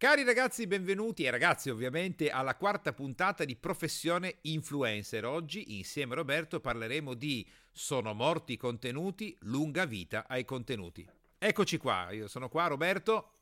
Cari 0.00 0.24
ragazzi, 0.24 0.66
benvenuti 0.66 1.24
e 1.24 1.30
ragazzi 1.30 1.68
ovviamente 1.68 2.30
alla 2.30 2.56
quarta 2.56 2.94
puntata 2.94 3.44
di 3.44 3.54
Professione 3.54 4.36
Influencer. 4.44 5.26
Oggi 5.26 5.76
insieme 5.76 6.14
a 6.14 6.16
Roberto 6.16 6.58
parleremo 6.58 7.12
di 7.12 7.46
Sono 7.70 8.14
morti 8.14 8.54
i 8.54 8.56
contenuti, 8.56 9.36
lunga 9.40 9.84
vita 9.84 10.24
ai 10.26 10.46
contenuti. 10.46 11.06
Eccoci 11.36 11.76
qua, 11.76 12.12
io 12.12 12.28
sono 12.28 12.48
qua 12.48 12.68
Roberto. 12.68 13.32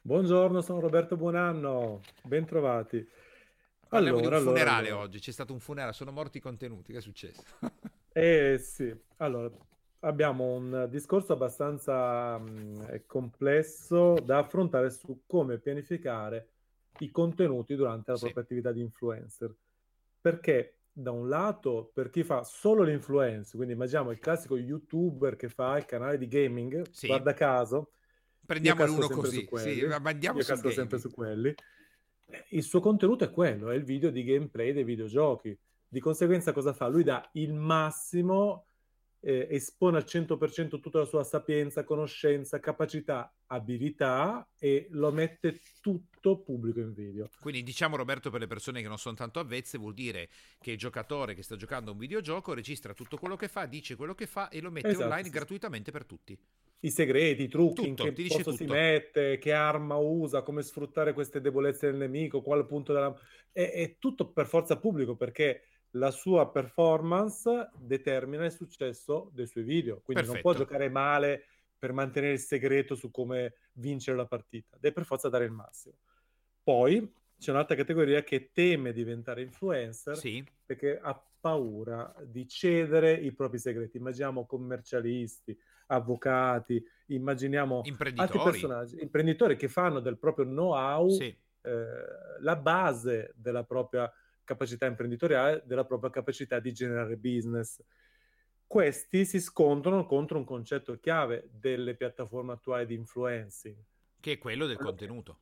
Buongiorno, 0.00 0.60
sono 0.60 0.80
Roberto 0.80 1.16
Buonanno, 1.16 2.00
bentrovati. 2.24 3.08
Parliamo 3.88 4.18
allora, 4.18 4.38
di 4.40 4.44
un 4.44 4.50
funerale 4.50 4.88
allora. 4.88 5.02
oggi, 5.04 5.20
c'è 5.20 5.30
stato 5.30 5.52
un 5.52 5.60
funerale, 5.60 5.92
sono 5.92 6.10
morti 6.10 6.38
i 6.38 6.40
contenuti, 6.40 6.90
che 6.90 6.98
è 6.98 7.00
successo? 7.00 7.44
eh 8.12 8.58
sì, 8.58 8.92
allora 9.18 9.48
abbiamo 10.04 10.54
un 10.54 10.86
discorso 10.90 11.32
abbastanza 11.32 12.38
mh, 12.38 13.02
complesso 13.06 14.14
da 14.24 14.38
affrontare 14.38 14.90
su 14.90 15.22
come 15.26 15.58
pianificare 15.58 16.48
i 16.98 17.10
contenuti 17.10 17.74
durante 17.74 18.10
la 18.10 18.16
sì. 18.16 18.24
propria 18.24 18.44
attività 18.44 18.72
di 18.72 18.80
influencer. 18.80 19.54
Perché 20.20 20.76
da 20.92 21.10
un 21.10 21.28
lato, 21.28 21.90
per 21.92 22.10
chi 22.10 22.22
fa 22.22 22.42
solo 22.44 22.82
l'influencer, 22.82 23.56
quindi 23.56 23.74
immaginiamo 23.74 24.10
il 24.10 24.18
classico 24.18 24.56
youtuber 24.56 25.36
che 25.36 25.48
fa 25.48 25.76
il 25.78 25.84
canale 25.84 26.18
di 26.18 26.28
gaming, 26.28 26.88
sì. 26.90 27.06
guarda 27.06 27.32
caso, 27.32 27.92
prendiamo 28.44 28.84
uno 28.84 29.08
così, 29.08 29.44
quelli, 29.44 29.80
sì, 29.80 29.86
mandiamo 30.00 30.38
io 30.38 30.44
casco 30.44 30.70
sempre 30.70 30.98
su 30.98 31.10
quelli. 31.10 31.54
Il 32.50 32.62
suo 32.62 32.80
contenuto 32.80 33.24
è 33.24 33.30
quello, 33.30 33.70
è 33.70 33.74
il 33.74 33.84
video 33.84 34.10
di 34.10 34.22
gameplay 34.24 34.72
dei 34.72 34.84
videogiochi. 34.84 35.56
Di 35.88 36.00
conseguenza 36.00 36.52
cosa 36.52 36.72
fa? 36.72 36.86
Lui 36.88 37.02
dà 37.04 37.28
il 37.32 37.52
massimo 37.52 38.66
eh, 39.24 39.46
espone 39.50 39.98
al 39.98 40.04
100% 40.04 40.80
tutta 40.80 40.98
la 40.98 41.04
sua 41.04 41.22
sapienza, 41.22 41.84
conoscenza, 41.84 42.58
capacità, 42.58 43.32
abilità 43.46 44.48
e 44.58 44.88
lo 44.90 45.12
mette 45.12 45.60
tutto 45.80 46.40
pubblico 46.40 46.80
in 46.80 46.92
video. 46.92 47.28
Quindi 47.40 47.62
diciamo 47.62 47.96
Roberto 47.96 48.30
per 48.30 48.40
le 48.40 48.48
persone 48.48 48.82
che 48.82 48.88
non 48.88 48.98
sono 48.98 49.14
tanto 49.14 49.38
avvezze 49.38 49.78
vuol 49.78 49.94
dire 49.94 50.28
che 50.60 50.72
il 50.72 50.78
giocatore 50.78 51.34
che 51.34 51.42
sta 51.42 51.54
giocando 51.54 51.92
un 51.92 51.98
videogioco 51.98 52.52
registra 52.52 52.94
tutto 52.94 53.16
quello 53.16 53.36
che 53.36 53.48
fa, 53.48 53.66
dice 53.66 53.94
quello 53.94 54.14
che 54.14 54.26
fa 54.26 54.48
e 54.48 54.60
lo 54.60 54.70
mette 54.70 54.88
esatto, 54.88 55.04
online 55.04 55.24
sì. 55.24 55.30
gratuitamente 55.30 55.92
per 55.92 56.04
tutti. 56.04 56.38
I 56.84 56.90
segreti, 56.90 57.44
i 57.44 57.48
trucchi, 57.48 57.86
tutto, 57.94 58.08
in 58.08 58.14
che 58.14 58.22
posto 58.22 58.50
tutto. 58.50 58.56
si 58.56 58.64
mette, 58.64 59.38
che 59.38 59.52
arma 59.52 59.94
usa, 59.94 60.42
come 60.42 60.62
sfruttare 60.62 61.12
queste 61.12 61.40
debolezze 61.40 61.86
del 61.86 61.96
nemico, 61.96 62.42
quale 62.42 62.64
punto 62.64 62.92
della... 62.92 63.14
È, 63.52 63.70
è 63.70 63.96
tutto 64.00 64.32
per 64.32 64.48
forza 64.48 64.76
pubblico 64.78 65.14
perché 65.14 65.62
la 65.92 66.10
sua 66.10 66.50
performance 66.50 67.70
determina 67.78 68.44
il 68.44 68.52
successo 68.52 69.30
dei 69.32 69.46
suoi 69.46 69.64
video. 69.64 70.00
Quindi 70.00 70.24
Perfetto. 70.24 70.32
non 70.32 70.40
può 70.40 70.54
giocare 70.54 70.88
male 70.88 71.44
per 71.78 71.92
mantenere 71.92 72.34
il 72.34 72.38
segreto 72.38 72.94
su 72.94 73.10
come 73.10 73.54
vincere 73.72 74.16
la 74.16 74.26
partita, 74.26 74.76
deve 74.78 74.94
per 74.94 75.04
forza 75.04 75.28
dare 75.28 75.44
il 75.44 75.50
massimo. 75.50 75.96
Poi 76.62 77.12
c'è 77.38 77.50
un'altra 77.50 77.74
categoria 77.74 78.22
che 78.22 78.52
teme 78.52 78.92
diventare 78.92 79.42
influencer 79.42 80.16
sì. 80.16 80.44
perché 80.64 80.98
ha 81.02 81.20
paura 81.40 82.14
di 82.24 82.46
cedere 82.46 83.12
i 83.14 83.32
propri 83.32 83.58
segreti. 83.58 83.96
Immaginiamo 83.96 84.46
commercialisti, 84.46 85.58
avvocati, 85.86 86.82
immaginiamo 87.06 87.82
altri 88.14 88.40
personaggi, 88.40 89.02
imprenditori 89.02 89.56
che 89.56 89.66
fanno 89.66 89.98
del 89.98 90.18
proprio 90.18 90.46
know-how 90.46 91.08
sì. 91.08 91.36
eh, 91.62 91.84
la 92.38 92.54
base 92.54 93.32
della 93.34 93.64
propria 93.64 94.10
capacità 94.44 94.86
imprenditoriale, 94.86 95.62
della 95.64 95.84
propria 95.84 96.10
capacità 96.10 96.60
di 96.60 96.72
generare 96.72 97.16
business. 97.16 97.82
Questi 98.66 99.24
si 99.24 99.40
scontrano 99.40 100.06
contro 100.06 100.38
un 100.38 100.44
concetto 100.44 100.98
chiave 100.98 101.48
delle 101.52 101.94
piattaforme 101.94 102.52
attuali 102.52 102.86
di 102.86 102.94
influencing. 102.94 103.76
Che 104.18 104.32
è 104.32 104.38
quello 104.38 104.66
del 104.66 104.76
allora, 104.76 104.90
contenuto. 104.90 105.40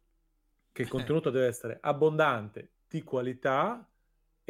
Che 0.73 0.83
il 0.83 0.89
contenuto 0.89 1.31
deve 1.31 1.47
essere 1.47 1.79
abbondante, 1.81 2.73
di 2.89 3.03
qualità 3.03 3.90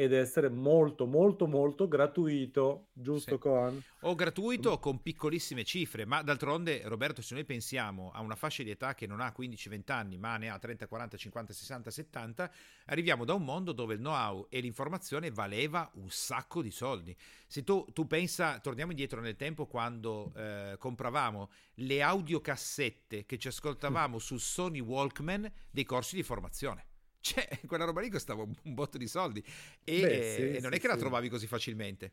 ed 0.01 0.13
essere 0.13 0.49
molto 0.49 1.05
molto 1.05 1.45
molto 1.45 1.87
gratuito, 1.87 2.87
giusto 2.91 3.35
sì. 3.35 3.37
con? 3.37 3.83
O 3.99 4.15
gratuito 4.15 4.79
con 4.79 4.99
piccolissime 4.99 5.63
cifre, 5.63 6.05
ma 6.05 6.23
d'altronde 6.23 6.81
Roberto 6.85 7.21
se 7.21 7.35
noi 7.35 7.45
pensiamo 7.45 8.09
a 8.11 8.21
una 8.21 8.35
fascia 8.35 8.63
di 8.63 8.71
età 8.71 8.95
che 8.95 9.05
non 9.05 9.21
ha 9.21 9.31
15-20 9.37 9.91
anni 9.91 10.17
ma 10.17 10.37
ne 10.37 10.49
ha 10.49 10.57
30, 10.57 10.87
40, 10.87 11.17
50, 11.17 11.53
60, 11.53 11.91
70, 11.91 12.51
arriviamo 12.85 13.25
da 13.25 13.35
un 13.35 13.43
mondo 13.43 13.73
dove 13.73 13.93
il 13.93 13.99
know-how 13.99 14.47
e 14.49 14.59
l'informazione 14.59 15.29
valeva 15.29 15.87
un 15.93 16.09
sacco 16.09 16.63
di 16.63 16.71
soldi. 16.71 17.15
Se 17.45 17.63
tu, 17.63 17.85
tu 17.93 18.07
pensa, 18.07 18.59
torniamo 18.59 18.89
indietro 18.89 19.21
nel 19.21 19.35
tempo 19.35 19.67
quando 19.67 20.33
eh, 20.35 20.77
compravamo 20.79 21.51
le 21.75 22.01
audiocassette 22.01 23.27
che 23.27 23.37
ci 23.37 23.49
ascoltavamo 23.49 24.15
mm. 24.15 24.19
sul 24.19 24.39
Sony 24.39 24.79
Walkman 24.79 25.51
dei 25.69 25.83
corsi 25.83 26.15
di 26.15 26.23
formazione. 26.23 26.85
Cioè, 27.21 27.47
quella 27.67 27.85
roba 27.85 28.01
lì 28.01 28.09
costava 28.09 28.41
un 28.41 28.73
botto 28.73 28.97
di 28.97 29.07
soldi 29.07 29.43
e, 29.83 30.01
Beh, 30.01 30.23
sì, 30.23 30.41
e 30.57 30.59
non 30.59 30.71
sì, 30.71 30.77
è 30.77 30.81
che 30.81 30.87
la 30.87 30.97
trovavi 30.97 31.29
così 31.29 31.47
facilmente. 31.47 32.11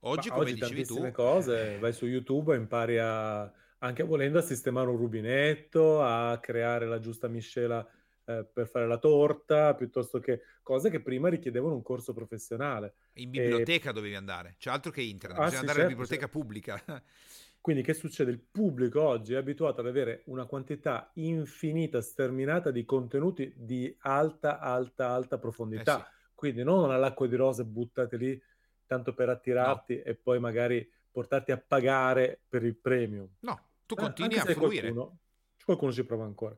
Oggi, 0.00 0.28
Ma 0.28 0.34
come 0.34 0.50
oggi 0.50 0.60
dicevi 0.60 0.84
tu, 0.84 1.10
cose, 1.12 1.78
vai 1.78 1.94
su 1.94 2.06
YouTube 2.06 2.54
e 2.54 2.58
impari 2.58 2.98
a, 2.98 3.50
anche 3.78 4.02
volendo 4.02 4.38
a 4.38 4.42
sistemare 4.42 4.88
un 4.90 4.98
rubinetto, 4.98 6.02
a 6.02 6.38
creare 6.40 6.86
la 6.86 7.00
giusta 7.00 7.26
miscela 7.26 7.86
eh, 8.26 8.44
per 8.44 8.68
fare 8.68 8.86
la 8.86 8.98
torta, 8.98 9.74
piuttosto 9.74 10.20
che 10.20 10.42
cose 10.62 10.90
che 10.90 11.00
prima 11.00 11.30
richiedevano 11.30 11.74
un 11.74 11.82
corso 11.82 12.12
professionale. 12.12 12.94
In 13.14 13.30
biblioteca 13.30 13.90
e... 13.90 13.92
dovevi 13.94 14.14
andare, 14.14 14.56
cioè 14.58 14.74
altro 14.74 14.90
che 14.90 15.00
internet, 15.00 15.38
ah, 15.38 15.44
bisogna 15.44 15.62
sì, 15.62 15.68
andare 15.68 15.78
certo, 15.78 15.92
in 15.92 15.98
biblioteca 15.98 16.26
certo. 16.26 16.38
pubblica. 16.38 17.02
Quindi 17.64 17.80
che 17.80 17.94
succede? 17.94 18.30
Il 18.30 18.40
pubblico 18.40 19.00
oggi 19.00 19.32
è 19.32 19.36
abituato 19.38 19.80
ad 19.80 19.86
avere 19.86 20.20
una 20.26 20.44
quantità 20.44 21.10
infinita, 21.14 22.02
sterminata 22.02 22.70
di 22.70 22.84
contenuti 22.84 23.54
di 23.56 23.96
alta, 24.00 24.58
alta, 24.58 25.08
alta 25.08 25.38
profondità. 25.38 25.98
Eh 25.98 26.02
sì. 26.02 26.32
Quindi 26.34 26.62
non 26.62 26.90
all'acqua 26.90 27.26
di 27.26 27.36
rose 27.36 27.64
buttate 27.64 28.18
lì 28.18 28.38
tanto 28.84 29.14
per 29.14 29.30
attirarti 29.30 29.96
no. 29.96 30.02
e 30.02 30.14
poi 30.14 30.38
magari 30.40 30.86
portarti 31.10 31.52
a 31.52 31.56
pagare 31.56 32.38
per 32.46 32.64
il 32.64 32.76
premium. 32.76 33.26
No, 33.40 33.68
tu 33.86 33.94
eh, 33.94 33.96
continui 33.96 34.34
eh, 34.34 34.40
a 34.40 34.44
fruire. 34.44 34.92
Qualcuno, 34.92 35.18
qualcuno 35.64 35.92
ci 35.92 36.04
prova 36.04 36.24
ancora. 36.24 36.54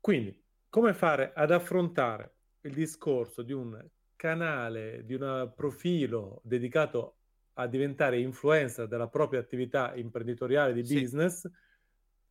Quindi, 0.00 0.36
come 0.68 0.94
fare 0.94 1.30
ad 1.32 1.52
affrontare 1.52 2.34
il 2.62 2.74
discorso 2.74 3.42
di 3.42 3.52
un 3.52 3.80
canale, 4.16 5.04
di 5.04 5.14
un 5.14 5.52
profilo 5.54 6.40
dedicato 6.42 7.18
a 7.54 7.66
diventare 7.66 8.18
influencer 8.18 8.86
della 8.86 9.08
propria 9.08 9.40
attività 9.40 9.94
imprenditoriale 9.94 10.72
di 10.72 10.84
sì. 10.84 11.00
business, 11.00 11.48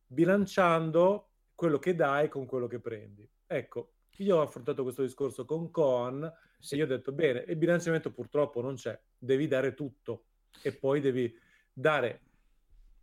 bilanciando 0.06 1.28
quello 1.54 1.78
che 1.78 1.94
dai 1.94 2.28
con 2.28 2.46
quello 2.46 2.66
che 2.66 2.80
prendi. 2.80 3.28
Ecco, 3.46 3.92
io 4.16 4.36
ho 4.36 4.42
affrontato 4.42 4.82
questo 4.82 5.02
discorso 5.02 5.44
con 5.44 5.70
Coan 5.70 6.30
sì. 6.58 6.74
e 6.74 6.78
io 6.78 6.84
ho 6.84 6.88
detto, 6.88 7.12
bene, 7.12 7.44
il 7.48 7.56
bilanciamento 7.56 8.10
purtroppo 8.10 8.60
non 8.60 8.74
c'è, 8.74 8.98
devi 9.16 9.46
dare 9.46 9.74
tutto 9.74 10.24
e 10.62 10.72
poi 10.72 11.00
devi 11.00 11.34
dare 11.72 12.20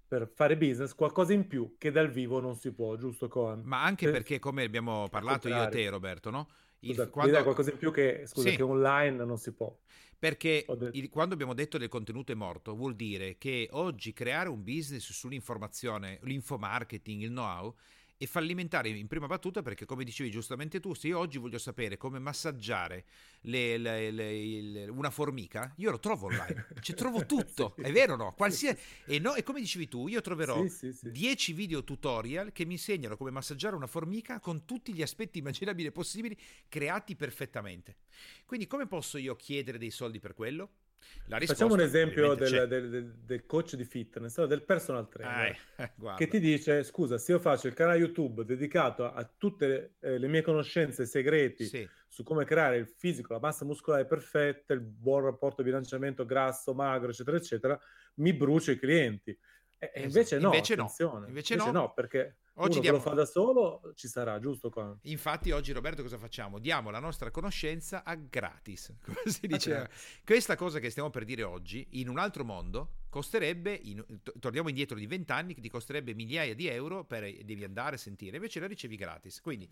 per 0.09 0.27
fare 0.33 0.57
business 0.57 0.95
qualcosa 0.95 1.33
in 1.33 1.45
più 1.45 1.75
che 1.77 1.91
dal 1.91 2.09
vivo 2.09 2.39
non 2.39 2.55
si 2.55 2.71
può, 2.71 2.95
giusto 2.95 3.27
Coan? 3.27 3.61
Ma 3.63 3.83
anche 3.83 4.05
per... 4.05 4.13
perché, 4.15 4.39
come 4.39 4.63
abbiamo 4.63 5.07
parlato 5.07 5.47
io 5.47 5.63
e 5.63 5.69
te, 5.69 5.87
Roberto, 5.87 6.31
no? 6.31 6.49
Il, 6.79 6.95
scusa, 6.95 7.09
quando... 7.09 7.43
qualcosa 7.43 7.69
in 7.69 7.77
più 7.77 7.91
che, 7.91 8.23
scusa, 8.25 8.49
sì. 8.49 8.55
che 8.55 8.63
online 8.63 9.23
non 9.23 9.37
si 9.37 9.51
può. 9.53 9.71
Perché 10.17 10.65
il, 10.93 11.09
quando 11.09 11.35
abbiamo 11.35 11.53
detto 11.53 11.77
del 11.77 11.89
contenuto 11.89 12.31
è 12.31 12.35
morto, 12.35 12.75
vuol 12.75 12.95
dire 12.95 13.37
che 13.37 13.69
oggi 13.71 14.11
creare 14.11 14.49
un 14.49 14.63
business 14.63 15.11
sull'informazione, 15.11 16.19
l'infomarketing, 16.23 17.21
il 17.21 17.29
know-how 17.29 17.73
e 18.21 18.27
fallimentare 18.27 18.89
in 18.89 19.07
prima 19.07 19.27
battuta 19.27 19.61
perché 19.61 19.85
come 19.85 20.03
dicevi 20.03 20.29
giustamente 20.29 20.81
tu 20.81 20.93
se 20.93 21.07
io 21.07 21.17
oggi 21.17 21.37
voglio 21.37 21.57
sapere 21.57 21.95
come 21.95 22.19
massaggiare 22.19 23.05
le, 23.43 23.77
le, 23.77 24.11
le, 24.11 24.89
una 24.89 25.09
formica 25.09 25.73
io 25.77 25.89
lo 25.89 25.99
trovo 25.99 26.25
online 26.25 26.67
ci 26.81 26.93
trovo 26.93 27.25
tutto 27.25 27.75
sì, 27.77 27.83
è 27.83 27.93
vero 27.93 28.13
o 28.13 28.17
no? 28.17 28.33
Qualsiasi... 28.33 28.77
E, 29.05 29.19
no? 29.19 29.35
e 29.35 29.43
come 29.43 29.61
dicevi 29.61 29.87
tu 29.87 30.09
io 30.09 30.19
troverò 30.19 30.61
10 31.01 31.53
video 31.53 31.85
tutorial 31.85 32.51
che 32.51 32.65
mi 32.65 32.73
insegnano 32.73 33.15
come 33.15 33.31
massaggiare 33.31 33.77
una 33.77 33.87
formica 33.87 34.41
con 34.41 34.65
tutti 34.65 34.93
gli 34.93 35.01
aspetti 35.01 35.39
immaginabili 35.39 35.87
e 35.87 35.91
possibili 35.93 36.37
creati 36.67 37.15
perfettamente 37.15 37.99
quindi 38.45 38.67
come 38.67 38.85
posso 38.85 39.17
io 39.17 39.37
chiedere 39.37 39.77
dei 39.77 39.91
soldi 39.91 40.19
per 40.19 40.33
quello? 40.33 40.71
Facciamo 41.45 41.73
un 41.73 41.81
esempio 41.81 42.33
del, 42.33 42.67
del, 42.67 42.89
del, 42.89 43.13
del, 43.23 43.45
coach 43.45 43.75
di 43.75 43.85
fitness, 43.85 44.43
del 44.45 44.63
personal 44.63 45.07
trainer, 45.07 45.55
eh, 45.75 45.91
che 46.17 46.27
ti 46.27 46.39
dice, 46.39 46.83
scusa, 46.83 47.17
se 47.19 47.33
io 47.33 47.39
faccio 47.39 47.67
il 47.67 47.73
canale 47.73 47.99
YouTube 47.99 48.43
dedicato 48.43 49.05
a, 49.05 49.13
a 49.13 49.31
tutte 49.37 49.67
le, 49.67 49.91
eh, 49.99 50.17
le, 50.17 50.27
mie 50.27 50.41
conoscenze 50.41 51.05
segreti 51.05 51.65
sì. 51.65 51.87
su 52.07 52.23
come 52.23 52.45
creare 52.45 52.77
il 52.77 52.87
fisico, 52.87 53.33
la 53.33 53.39
massa 53.39 53.63
muscolare 53.63 54.05
perfetta, 54.05 54.73
il 54.73 54.81
buon 54.81 55.23
rapporto 55.23 55.61
bilanciamento 55.61 56.25
grasso, 56.25 56.73
magro, 56.73 57.11
eccetera, 57.11 57.37
eccetera, 57.37 57.79
mi 58.15 58.33
brucio 58.33 58.71
i 58.71 58.79
clienti. 58.79 59.37
E, 59.79 59.91
esatto. 59.93 60.05
invece, 60.05 60.37
no, 60.39 60.45
invece 60.53 60.75
no, 60.75 60.91
invece, 61.27 61.27
invece 61.27 61.55
no, 61.55 61.71
no, 61.71 61.93
perché 61.93 62.35
Oggi 62.61 62.81
diamo... 62.81 62.97
lo 62.97 63.03
fa 63.03 63.11
da 63.11 63.25
solo 63.25 63.93
ci 63.95 64.09
sarà, 64.09 64.37
giusto? 64.37 64.69
Qua? 64.69 64.97
Infatti 65.03 65.51
oggi 65.51 65.71
Roberto 65.71 66.01
cosa 66.01 66.17
facciamo? 66.17 66.59
Diamo 66.59 66.89
la 66.89 66.99
nostra 66.99 67.31
conoscenza 67.31 68.03
a 68.03 68.15
gratis, 68.15 68.93
come 69.03 69.21
si 69.25 69.47
dice. 69.47 69.71
Okay. 69.71 69.87
Questa 70.25 70.57
cosa 70.57 70.79
che 70.79 70.89
stiamo 70.89 71.09
per 71.09 71.23
dire 71.23 71.43
oggi, 71.43 71.87
in 71.91 72.09
un 72.09 72.19
altro 72.19 72.43
mondo, 72.43 72.95
costerebbe, 73.07 73.79
in, 73.81 74.03
torniamo 74.39 74.67
indietro 74.67 74.97
di 74.97 75.07
vent'anni, 75.07 75.53
ti 75.53 75.69
costerebbe 75.69 76.13
migliaia 76.13 76.53
di 76.53 76.67
euro 76.67 77.05
per 77.05 77.21
devi 77.45 77.63
andare 77.63 77.95
a 77.95 77.99
sentire, 77.99 78.35
invece 78.35 78.59
la 78.59 78.67
ricevi 78.67 78.97
gratis. 78.97 79.39
Quindi 79.39 79.69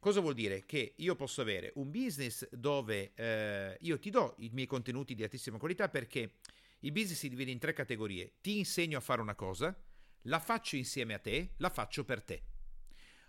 Cosa 0.00 0.20
vuol 0.20 0.34
dire? 0.34 0.64
Che 0.64 0.92
io 0.94 1.16
posso 1.16 1.40
avere 1.40 1.72
un 1.74 1.90
business 1.90 2.48
dove 2.50 3.10
eh, 3.16 3.76
io 3.80 3.98
ti 3.98 4.10
do 4.10 4.34
i 4.38 4.50
miei 4.52 4.68
contenuti 4.68 5.16
di 5.16 5.24
altissima 5.24 5.58
qualità 5.58 5.88
perché 5.88 6.34
il 6.80 6.92
business 6.92 7.18
si 7.18 7.28
divide 7.28 7.50
in 7.50 7.58
tre 7.58 7.72
categorie. 7.72 8.34
Ti 8.40 8.58
insegno 8.58 8.98
a 8.98 9.00
fare 9.00 9.20
una 9.20 9.34
cosa, 9.34 9.76
la 10.22 10.38
faccio 10.38 10.76
insieme 10.76 11.14
a 11.14 11.18
te, 11.18 11.54
la 11.56 11.70
faccio 11.70 12.04
per 12.04 12.22
te. 12.22 12.42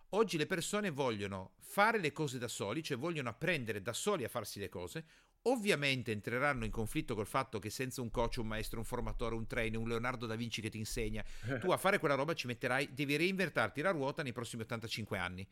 Oggi 0.09 0.37
le 0.37 0.47
persone 0.47 0.89
vogliono 0.89 1.53
fare 1.59 1.99
le 1.99 2.11
cose 2.11 2.39
da 2.39 2.47
soli, 2.47 2.81
cioè 2.81 2.97
vogliono 2.97 3.29
apprendere 3.29 3.81
da 3.81 3.93
soli 3.93 4.23
a 4.23 4.29
farsi 4.29 4.59
le 4.59 4.69
cose. 4.69 5.05
Ovviamente 5.43 6.11
entreranno 6.11 6.65
in 6.65 6.71
conflitto 6.71 7.15
col 7.15 7.27
fatto 7.27 7.59
che 7.59 7.69
senza 7.69 8.01
un 8.01 8.11
coach, 8.11 8.37
un 8.37 8.47
maestro, 8.47 8.79
un 8.79 8.85
formatore, 8.85 9.35
un 9.35 9.47
trainer, 9.47 9.79
un 9.79 9.87
Leonardo 9.87 10.25
da 10.25 10.35
Vinci 10.35 10.61
che 10.61 10.69
ti 10.69 10.77
insegna, 10.77 11.23
tu 11.59 11.71
a 11.71 11.77
fare 11.77 11.99
quella 11.99 12.15
roba 12.15 12.33
ci 12.33 12.47
metterai, 12.47 12.93
devi 12.93 13.15
reinvertarti 13.15 13.81
la 13.81 13.91
ruota 13.91 14.21
nei 14.21 14.33
prossimi 14.33 14.63
85 14.63 15.17
anni. 15.17 15.47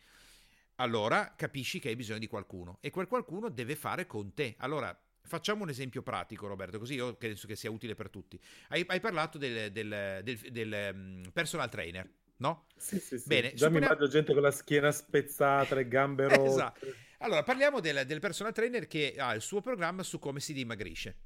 Allora 0.76 1.34
capisci 1.36 1.80
che 1.80 1.90
hai 1.90 1.96
bisogno 1.96 2.20
di 2.20 2.28
qualcuno 2.28 2.78
e 2.82 2.90
quel 2.90 3.08
qualcuno 3.08 3.50
deve 3.50 3.76
fare 3.76 4.06
con 4.06 4.34
te. 4.34 4.56
Allora 4.58 4.96
Facciamo 5.28 5.64
un 5.64 5.70
esempio 5.70 6.02
pratico, 6.02 6.48
Roberto, 6.48 6.80
così 6.80 6.96
io 6.96 7.14
penso 7.16 7.48
che 7.48 7.56
sia 7.56 7.70
utile 7.70 7.96
per 7.96 8.10
tutti. 8.10 8.40
Hai, 8.70 8.84
hai 8.88 9.00
parlato 9.00 9.38
del, 9.38 9.72
del, 9.72 10.22
del, 10.24 10.40
del 10.52 10.92
um, 10.94 11.32
personal 11.32 11.70
trainer, 11.70 12.10
no? 12.38 12.68
Sì, 12.76 13.00
sì, 13.00 13.20
sì. 13.20 13.28
Bene, 13.28 13.50
Già 13.54 13.66
supponiamo... 13.66 13.80
mi 13.80 13.86
immagino 13.86 14.08
gente 14.08 14.34
con 14.34 14.42
la 14.42 14.52
schiena 14.52 14.92
spezzata, 14.92 15.76
le 15.76 15.88
gambe 15.88 16.28
rotte. 16.30 16.50
esatto. 16.50 16.88
Allora, 17.20 17.44
parliamo 17.44 17.80
del, 17.80 18.06
del 18.06 18.20
personal 18.20 18.54
trainer 18.54 18.88
che 18.88 19.16
ha 19.18 19.34
il 19.34 19.42
suo 19.42 19.62
programma 19.62 20.04
su 20.04 20.20
come 20.20 20.40
si 20.40 20.54
dimagrisce. 20.54 21.18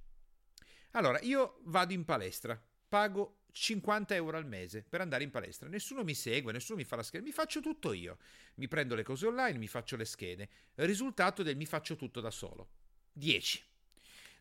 Allora, 0.92 1.20
io 1.22 1.60
vado 1.64 1.94
in 1.94 2.04
palestra, 2.04 2.62
pago 2.88 3.42
50 3.52 4.16
euro 4.16 4.38
al 4.38 4.46
mese 4.46 4.84
per 4.88 5.02
andare 5.02 5.24
in 5.24 5.30
palestra. 5.30 5.68
Nessuno 5.68 6.04
mi 6.04 6.14
segue, 6.14 6.52
nessuno 6.52 6.78
mi 6.78 6.86
fa 6.86 6.96
la 6.96 7.04
scheda, 7.04 7.24
mi 7.24 7.32
faccio 7.32 7.60
tutto 7.60 7.94
io. 7.94 8.18
Mi 8.56 8.68
prendo 8.68 8.96
le 8.96 9.04
cose 9.04 9.28
online, 9.28 9.58
mi 9.58 9.68
faccio 9.68 9.96
le 9.96 10.06
schede. 10.06 10.50
Risultato 10.76 11.44
del 11.44 11.56
mi 11.58 11.66
faccio 11.66 11.96
tutto 11.96 12.22
da 12.22 12.32
solo. 12.32 12.70
10. 13.14 13.64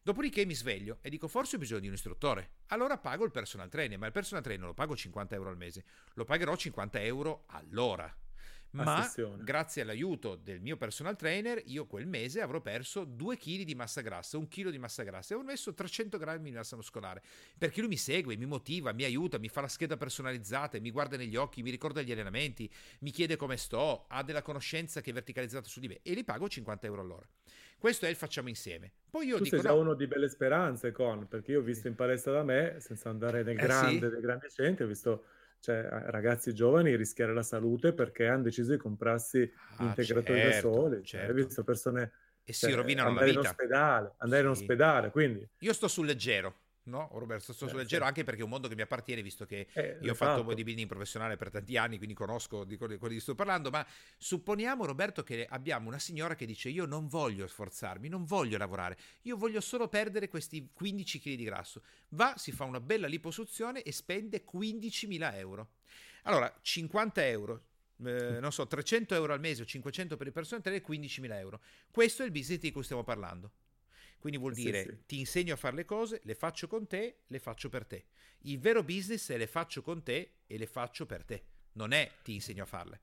Dopodiché 0.03 0.47
mi 0.47 0.55
sveglio 0.55 0.99
e 1.03 1.11
dico 1.11 1.29
forse 1.29 1.57
ho 1.57 1.59
bisogno 1.59 1.81
di 1.81 1.89
un 1.89 1.93
istruttore. 1.93 2.53
Allora 2.69 2.97
pago 2.97 3.25
il 3.25 3.31
personal 3.31 3.69
trainer, 3.69 3.99
ma 3.99 4.07
il 4.07 4.13
personal 4.13 4.43
trainer 4.43 4.67
lo 4.67 4.75
pago 4.75 4.97
50 4.97 5.35
euro 5.35 5.51
al 5.51 5.59
mese, 5.59 5.85
lo 6.15 6.25
pagherò 6.25 6.57
50 6.57 7.01
euro 7.03 7.45
all'ora. 7.49 8.20
Ma 8.73 9.11
grazie 9.39 9.83
all'aiuto 9.83 10.37
del 10.37 10.61
mio 10.61 10.77
personal 10.77 11.17
trainer, 11.17 11.61
io 11.67 11.87
quel 11.87 12.07
mese 12.07 12.41
avrò 12.41 12.61
perso 12.61 13.05
2 13.05 13.37
kg 13.37 13.63
di 13.63 13.75
massa 13.75 14.01
grassa, 14.01 14.37
1 14.37 14.47
kg 14.49 14.71
di 14.71 14.79
massa 14.79 15.03
grassa 15.03 15.35
e 15.35 15.37
ho 15.37 15.43
messo 15.43 15.75
300 15.75 16.19
grammi 16.19 16.51
di 16.51 16.57
massa 16.57 16.77
muscolare. 16.77 17.23
Perché 17.59 17.81
lui 17.81 17.89
mi 17.89 17.97
segue, 17.97 18.37
mi 18.37 18.47
motiva, 18.47 18.93
mi 18.93 19.05
aiuta, 19.05 19.39
mi 19.39 19.49
fa 19.49 19.63
la 19.63 19.69
scheda 19.69 19.97
personalizzata, 19.97 20.79
mi 20.81 20.91
guarda 20.91 21.17
negli 21.17 21.37
occhi, 21.37 21.63
mi 21.63 21.71
ricorda 21.71 22.03
gli 22.03 22.13
allenamenti, 22.13 22.71
mi 23.01 23.11
chiede 23.11 23.37
come 23.37 23.57
sto, 23.57 24.07
ha 24.09 24.23
della 24.23 24.43
conoscenza 24.43 25.01
che 25.01 25.11
è 25.11 25.13
verticalizzata 25.13 25.67
su 25.67 25.81
di 25.81 25.89
me 25.89 25.99
e 26.03 26.15
li 26.15 26.23
pago 26.23 26.49
50 26.49 26.87
euro 26.87 27.01
all'ora. 27.01 27.27
Questo 27.77 28.07
è 28.07 28.09
il 28.09 28.17
facciamo 28.17 28.49
insieme. 28.49 28.93
Poi 29.11 29.27
io 29.27 29.39
tu 29.39 29.45
dico, 29.45 29.57
sei 29.57 29.65
già 29.65 29.73
no. 29.73 29.81
uno 29.81 29.95
di 29.95 30.07
belle 30.07 30.29
speranze, 30.29 30.93
Con, 30.93 31.27
perché 31.27 31.53
io 31.53 31.61
ho 31.61 31.63
visto 31.63 31.89
in 31.89 31.95
palestra 31.95 32.33
da 32.33 32.45
me, 32.45 32.77
senza 32.79 33.09
andare 33.09 33.43
nel 33.43 33.57
grande, 33.57 34.07
eh 34.07 34.09
sì. 34.09 34.15
dei 34.15 34.21
grandi 34.21 34.51
centri, 34.51 34.85
ho 34.85 34.87
visto 34.87 35.25
cioè, 35.61 35.87
ragazzi 36.07 36.55
giovani 36.55 36.97
rischiare 36.97 37.35
la 37.35 37.43
salute 37.43 37.93
perché 37.93 38.27
hanno 38.27 38.45
deciso 38.45 38.71
di 38.73 38.79
comprarsi 38.79 39.51
ah, 39.77 39.85
integratori 39.85 40.41
certo, 40.41 40.69
da 40.69 40.75
soli. 40.75 40.97
Cioè, 40.97 41.05
certo. 41.05 41.27
Hai 41.27 41.45
visto 41.45 41.65
persone 41.65 42.13
e 42.45 42.53
si 42.53 42.67
cioè, 42.67 42.75
rovinano 42.75 43.15
la 43.15 43.25
vita. 43.25 43.41
In 43.41 43.47
ospedale, 43.47 44.15
andare 44.19 44.41
sì. 44.41 44.47
in 44.47 44.53
ospedale, 44.53 45.11
quindi... 45.11 45.49
Io 45.59 45.73
sto 45.73 45.89
sul 45.89 46.07
leggero 46.07 46.55
no? 46.85 47.09
Roberto, 47.13 47.53
sto 47.53 47.69
eh, 47.69 47.75
leggero 47.75 48.05
anche 48.05 48.25
perché 48.25 48.41
è 48.41 48.45
un 48.45 48.51
mondo 48.51 48.69
che 48.69 48.75
mi 48.75 48.83
appartiene, 48.83 49.23
visto 49.23 49.45
che 49.45 49.69
eh, 49.73 49.99
io 50.01 50.13
ho 50.13 50.15
fatto 50.15 50.45
bodybuilding 50.45 50.89
professionale 50.89 51.37
per 51.37 51.51
tanti 51.51 51.77
anni, 51.77 51.97
quindi 51.97 52.15
conosco 52.15 52.65
di 52.65 52.77
quello 52.77 52.95
di 52.95 52.99
cui 52.99 53.21
sto 53.21 53.35
parlando, 53.35 53.71
ma 53.71 53.87
supponiamo 54.17 54.85
Roberto 54.85 55.23
che 55.23 55.47
abbiamo 55.49 55.89
una 55.89 55.99
signora 55.99 56.35
che 56.35 56.47
dice 56.47 56.69
io 56.69 56.87
non 56.87 57.09
voglio 57.09 57.47
sforzarmi, 57.47 58.09
non 58.09 58.25
voglio 58.25 58.57
lavorare, 58.59 58.97
io 59.23 59.37
voglio 59.37 59.61
solo 59.61 59.89
perdere 59.89 60.29
questi 60.29 60.71
15 60.73 61.21
kg 61.21 61.35
di 61.35 61.45
grasso. 61.45 61.83
Va, 62.11 62.35
si 62.37 62.53
fa 62.53 62.65
una 62.65 62.81
bella 62.81 63.07
liposuzione 63.07 63.83
e 63.83 63.93
spende 63.93 64.45
15.000 64.45 65.35
euro. 65.35 65.69
Allora, 66.25 66.53
50 66.61 67.27
euro, 67.27 67.65
eh, 68.05 68.39
non 68.41 68.53
so, 68.53 68.67
300 68.67 69.15
euro 69.15 69.33
al 69.33 69.41
mese 69.41 69.63
o 69.63 69.65
500 69.65 70.17
per 70.17 70.27
il 70.27 70.33
personale 70.33 70.83
15.000 70.83 71.33
euro. 71.35 71.61
Questo 71.91 72.23
è 72.23 72.27
il 72.27 72.33
business 72.33 72.61
di 72.61 72.73
cui 72.73 72.83
stiamo 72.83 73.05
parlando. 73.05 73.53
Quindi 74.21 74.39
vuol 74.39 74.53
dire 74.53 74.83
sì, 74.83 74.89
sì. 74.89 74.99
ti 75.07 75.19
insegno 75.19 75.55
a 75.55 75.57
fare 75.57 75.75
le 75.75 75.87
cose, 75.87 76.21
le 76.25 76.35
faccio 76.35 76.67
con 76.67 76.87
te, 76.87 77.21
le 77.27 77.39
faccio 77.39 77.71
per 77.71 77.87
te. 77.87 78.05
Il 78.41 78.61
vero 78.61 78.85
business 78.85 79.31
è 79.31 79.39
le 79.39 79.47
faccio 79.47 79.81
con 79.81 80.03
te 80.03 80.35
e 80.47 80.59
le 80.59 80.67
faccio 80.67 81.07
per 81.07 81.25
te, 81.25 81.45
non 81.73 81.93
è 81.93 82.09
ti 82.23 82.35
insegno 82.35 82.65
a 82.65 82.67
farle. 82.67 83.01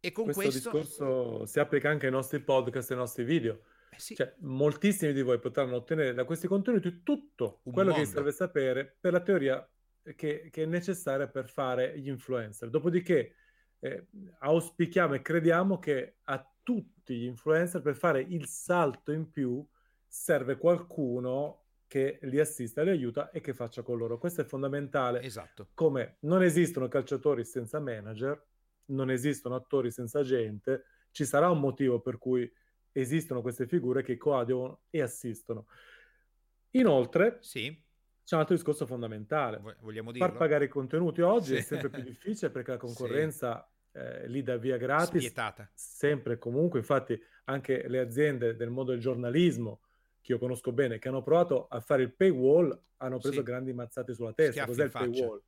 E 0.00 0.10
con 0.10 0.24
questo, 0.24 0.42
questo... 0.42 0.70
discorso 0.70 1.44
si 1.44 1.60
applica 1.60 1.90
anche 1.90 2.06
ai 2.06 2.12
nostri 2.12 2.40
podcast 2.40 2.90
e 2.90 2.94
ai 2.94 3.00
nostri 3.00 3.24
video. 3.24 3.62
Eh 3.90 3.98
sì. 4.00 4.14
cioè, 4.14 4.34
moltissimi 4.38 5.12
di 5.12 5.20
voi 5.20 5.38
potranno 5.38 5.76
ottenere 5.76 6.14
da 6.14 6.24
questi 6.24 6.46
contenuti 6.46 7.02
tutto 7.02 7.60
Un 7.64 7.72
quello 7.72 7.90
mondo. 7.90 8.04
che 8.04 8.10
serve 8.10 8.32
sapere 8.32 8.96
per 8.98 9.12
la 9.12 9.20
teoria 9.20 9.70
che, 10.16 10.48
che, 10.50 10.62
è 10.62 10.66
necessaria 10.66 11.26
per 11.26 11.46
fare 11.46 11.98
gli 11.98 12.08
influencer. 12.08 12.70
Dopodiché 12.70 13.34
eh, 13.80 14.06
auspichiamo 14.38 15.14
e 15.14 15.20
crediamo 15.20 15.78
che 15.78 16.16
a 16.24 16.52
tutti 16.62 17.16
gli 17.16 17.24
influencer 17.24 17.82
per 17.82 17.96
fare 17.96 18.22
il 18.22 18.46
salto 18.46 19.12
in 19.12 19.30
più 19.30 19.66
serve 20.08 20.56
qualcuno 20.56 21.64
che 21.86 22.18
li 22.22 22.38
assista, 22.38 22.82
li 22.82 22.90
aiuta 22.90 23.30
e 23.30 23.40
che 23.40 23.54
faccia 23.54 23.82
con 23.82 23.96
loro. 23.96 24.18
Questo 24.18 24.42
è 24.42 24.44
fondamentale. 24.44 25.22
Esatto. 25.22 25.68
Come 25.74 26.16
non 26.20 26.42
esistono 26.42 26.88
calciatori 26.88 27.44
senza 27.44 27.80
manager, 27.80 28.40
non 28.86 29.10
esistono 29.10 29.54
attori 29.54 29.90
senza 29.90 30.22
gente, 30.22 30.84
ci 31.10 31.24
sarà 31.24 31.50
un 31.50 31.60
motivo 31.60 32.00
per 32.00 32.18
cui 32.18 32.50
esistono 32.92 33.40
queste 33.40 33.66
figure 33.66 34.02
che 34.02 34.16
coadiuvano 34.16 34.82
e 34.90 35.00
assistono. 35.00 35.66
Inoltre, 36.72 37.38
sì. 37.40 37.74
c'è 38.22 38.34
un 38.34 38.40
altro 38.40 38.54
discorso 38.54 38.86
fondamentale. 38.86 39.76
Vogliamo 39.80 40.12
dirlo? 40.12 40.28
Far 40.28 40.36
pagare 40.36 40.66
i 40.66 40.68
contenuti 40.68 41.22
oggi 41.22 41.54
sì. 41.54 41.56
è 41.56 41.60
sempre 41.62 41.88
più 41.88 42.02
difficile 42.02 42.50
perché 42.50 42.72
la 42.72 42.76
concorrenza 42.78 43.66
sì. 43.90 43.98
eh, 43.98 44.28
lì 44.28 44.42
dà 44.42 44.58
via 44.58 44.76
gratis. 44.76 45.20
Spietata. 45.20 45.70
Sempre 45.72 46.34
e 46.34 46.38
comunque, 46.38 46.80
infatti 46.80 47.18
anche 47.44 47.88
le 47.88 47.98
aziende 47.98 48.56
del 48.56 48.68
mondo 48.68 48.90
del 48.90 49.00
giornalismo 49.00 49.80
che 50.28 50.34
io 50.34 50.38
conosco 50.38 50.72
bene, 50.72 50.98
che 50.98 51.08
hanno 51.08 51.22
provato 51.22 51.68
a 51.68 51.80
fare 51.80 52.02
il 52.02 52.12
paywall, 52.12 52.78
hanno 52.98 53.18
preso 53.18 53.38
sì. 53.38 53.42
grandi 53.42 53.72
mazzate 53.72 54.12
sulla 54.12 54.34
testa. 54.34 54.52
Schiaffi 54.52 54.70
Cos'è 54.70 54.84
il 54.84 54.90
paywall? 54.90 55.42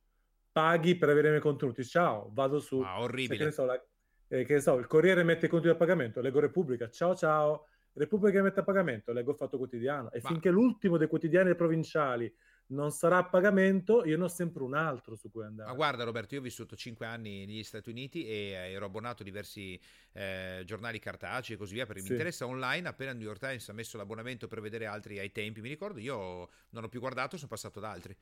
Paghi 0.51 0.95
per 0.95 1.09
avere 1.09 1.27
i 1.27 1.29
miei 1.29 1.41
contenuti. 1.41 1.85
Ciao, 1.85 2.31
vado 2.33 2.59
su... 2.59 2.79
Ah, 2.79 2.99
orribile. 2.99 3.37
Che 3.37 3.43
ne, 3.43 3.51
so, 3.51 3.65
la, 3.65 3.79
eh, 4.27 4.43
che 4.43 4.53
ne 4.55 4.59
so, 4.59 4.79
il 4.79 4.87
Corriere 4.87 5.23
mette 5.23 5.45
i 5.45 5.49
contenuti 5.49 5.79
a 5.79 5.85
pagamento, 5.85 6.19
leggo 6.19 6.39
Repubblica, 6.39 6.89
ciao 6.89 7.13
ciao, 7.15 7.67
Repubblica 7.93 8.41
mette 8.41 8.61
a 8.61 8.63
pagamento, 8.63 9.13
leggo 9.13 9.35
Fatto 9.35 9.57
Quotidiano. 9.57 10.11
E 10.11 10.19
Ma... 10.23 10.29
finché 10.29 10.49
l'ultimo 10.49 10.97
dei 10.97 11.07
quotidiani 11.07 11.53
provinciali 11.53 12.33
non 12.71 12.91
sarà 12.91 13.17
a 13.17 13.23
pagamento, 13.23 14.05
io 14.05 14.17
ne 14.17 14.23
ho 14.23 14.27
sempre 14.27 14.63
un 14.63 14.73
altro 14.73 15.15
su 15.15 15.29
cui 15.31 15.43
andare. 15.43 15.69
Ma 15.69 15.75
guarda 15.75 16.03
Roberto, 16.03 16.33
io 16.33 16.39
ho 16.39 16.43
vissuto 16.43 16.75
5 16.75 17.05
anni 17.05 17.45
negli 17.45 17.63
Stati 17.63 17.89
Uniti 17.89 18.25
e 18.25 18.51
ero 18.71 18.85
abbonato 18.85 19.21
a 19.21 19.25
diversi 19.25 19.79
eh, 20.13 20.63
giornali 20.65 20.99
cartacei 20.99 21.55
e 21.55 21.57
così 21.57 21.73
via, 21.73 21.85
perché 21.85 22.01
sì. 22.01 22.07
mi 22.07 22.13
interessa 22.13 22.45
online, 22.45 22.87
appena 22.87 23.11
il 23.11 23.17
New 23.17 23.27
York 23.27 23.39
Times 23.39 23.67
ha 23.69 23.73
messo 23.73 23.97
l'abbonamento 23.97 24.47
per 24.47 24.61
vedere 24.61 24.85
altri 24.85 25.19
ai 25.19 25.31
tempi, 25.31 25.61
mi 25.61 25.69
ricordo, 25.69 25.99
io 25.99 26.49
non 26.69 26.83
ho 26.83 26.89
più 26.89 26.99
guardato, 26.99 27.35
sono 27.37 27.49
passato 27.49 27.79
ad 27.79 27.85
altri. 27.85 28.15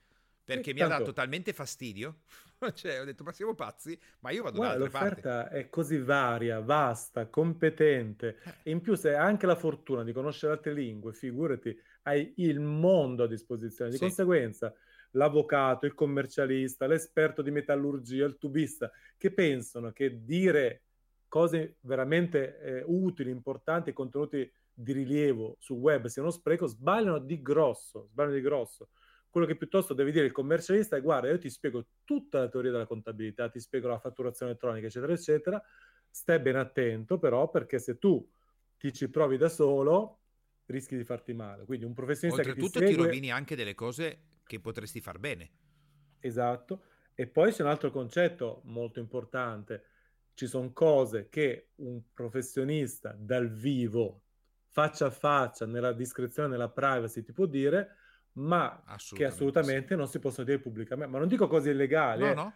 Perché 0.50 0.72
eh, 0.72 0.74
mi 0.74 0.80
tanto... 0.80 0.96
ha 0.96 0.98
dato 0.98 1.14
talmente 1.14 1.54
fastidio, 1.54 2.22
cioè 2.74 3.02
ho 3.02 3.06
detto 3.06 3.24
ma 3.24 3.32
siamo 3.32 3.54
pazzi, 3.54 3.98
ma 4.22 4.32
io 4.32 4.42
vado 4.42 4.58
Guarda, 4.58 4.78
da 4.78 4.84
altre 4.84 5.00
l'offerta 5.00 5.42
parti. 5.44 5.56
è 5.58 5.70
così 5.70 6.00
varia, 6.00 6.60
vasta, 6.60 7.28
competente, 7.28 8.40
eh. 8.44 8.54
e 8.64 8.72
in 8.72 8.82
più 8.82 8.96
se 8.96 9.10
hai 9.10 9.24
anche 9.24 9.46
la 9.46 9.56
fortuna 9.56 10.04
di 10.04 10.12
conoscere 10.12 10.54
altre 10.54 10.74
lingue, 10.74 11.14
figurati, 11.14 11.80
hai 12.10 12.34
il 12.38 12.60
mondo 12.60 13.24
a 13.24 13.28
disposizione. 13.28 13.92
Di 13.92 13.98
sì. 13.98 14.04
conseguenza, 14.04 14.74
l'avvocato, 15.12 15.86
il 15.86 15.94
commercialista, 15.94 16.88
l'esperto 16.88 17.42
di 17.42 17.52
metallurgia, 17.52 18.26
il 18.26 18.38
tubista, 18.38 18.92
che 19.18 19.32
pensano 19.32 19.92
che 19.92 20.24
dire 20.24 20.84
cose 21.28 21.78
veramente 21.82 22.60
eh, 22.60 22.84
utili, 22.86 23.30
importanti, 23.30 23.94
contenuti 23.94 24.52
di 24.74 24.94
rilievo 24.94 25.58
sul 25.60 25.78
web 25.78 26.06
sia 26.06 26.22
uno 26.22 26.32
spreco, 26.32 26.66
sbagliano 26.66 27.20
di 27.20 27.42
grosso, 27.42 28.08
sbagliano 28.12 28.36
di 28.36 28.42
grosso. 28.42 28.90
Quello 29.30 29.46
che 29.46 29.56
piuttosto 29.56 29.94
devi 29.94 30.12
dire 30.12 30.26
il 30.26 30.32
commercialista 30.32 30.96
è 30.96 31.02
guarda, 31.02 31.30
io 31.30 31.38
ti 31.38 31.50
spiego 31.50 31.86
tutta 32.04 32.40
la 32.40 32.50
teoria 32.50 32.72
della 32.72 32.88
contabilità, 32.88 33.48
ti 33.50 33.60
spiego 33.60 33.88
la 33.88 34.00
fatturazione 34.00 34.52
elettronica, 34.52 34.88
eccetera, 34.88 35.14
eccetera. 35.14 35.64
Stai 36.10 36.40
ben 36.40 36.56
attento 36.56 37.20
però 37.20 37.48
perché 37.50 37.78
se 37.78 38.00
tu 38.00 38.28
ti 38.78 38.92
ci 38.92 39.10
provi 39.10 39.38
da 39.38 39.50
solo, 39.50 40.19
rischi 40.72 40.96
di 40.96 41.04
farti 41.04 41.34
male. 41.34 41.66
Quindi 41.66 41.86
un 41.86 41.94
professionista 41.94 42.42
Oltretutto 42.42 42.80
che 42.80 42.86
ti, 42.86 42.92
segue... 42.92 43.06
ti 43.06 43.10
rovini 43.10 43.32
anche 43.32 43.56
delle 43.56 43.76
cose 43.76 44.20
che 44.46 44.60
potresti 44.60 45.02
far 45.02 45.20
bene. 45.20 45.50
Esatto. 46.20 46.84
E 47.14 47.28
poi 47.28 47.52
c'è 47.52 47.64
un 47.64 47.70
altro 47.70 47.92
concetto 47.92 48.62
molto 48.66 49.00
importante. 49.00 49.84
Ci 50.34 50.48
sono 50.48 50.72
cose 50.72 51.28
che 51.30 51.72
un 51.76 52.02
professionista 52.14 53.16
dal 53.18 53.50
vivo, 53.52 54.22
faccia 54.68 55.08
a 55.08 55.12
faccia, 55.12 55.66
nella 55.66 55.92
discrezione, 55.92 56.48
nella 56.48 56.70
privacy, 56.70 57.24
ti 57.24 57.34
può 57.34 57.46
dire, 57.46 57.96
ma 58.34 58.84
assolutamente 58.86 59.16
che 59.16 59.26
assolutamente 59.26 59.88
sì. 59.90 59.96
non 59.96 60.08
si 60.08 60.20
possono 60.20 60.46
dire 60.46 60.60
pubblicamente. 60.60 61.12
Ma 61.12 61.20
non 61.20 61.28
dico 61.28 61.48
cose 61.48 61.72
illegali, 61.72 62.24
no, 62.24 62.32
eh. 62.32 62.34
no. 62.36 62.54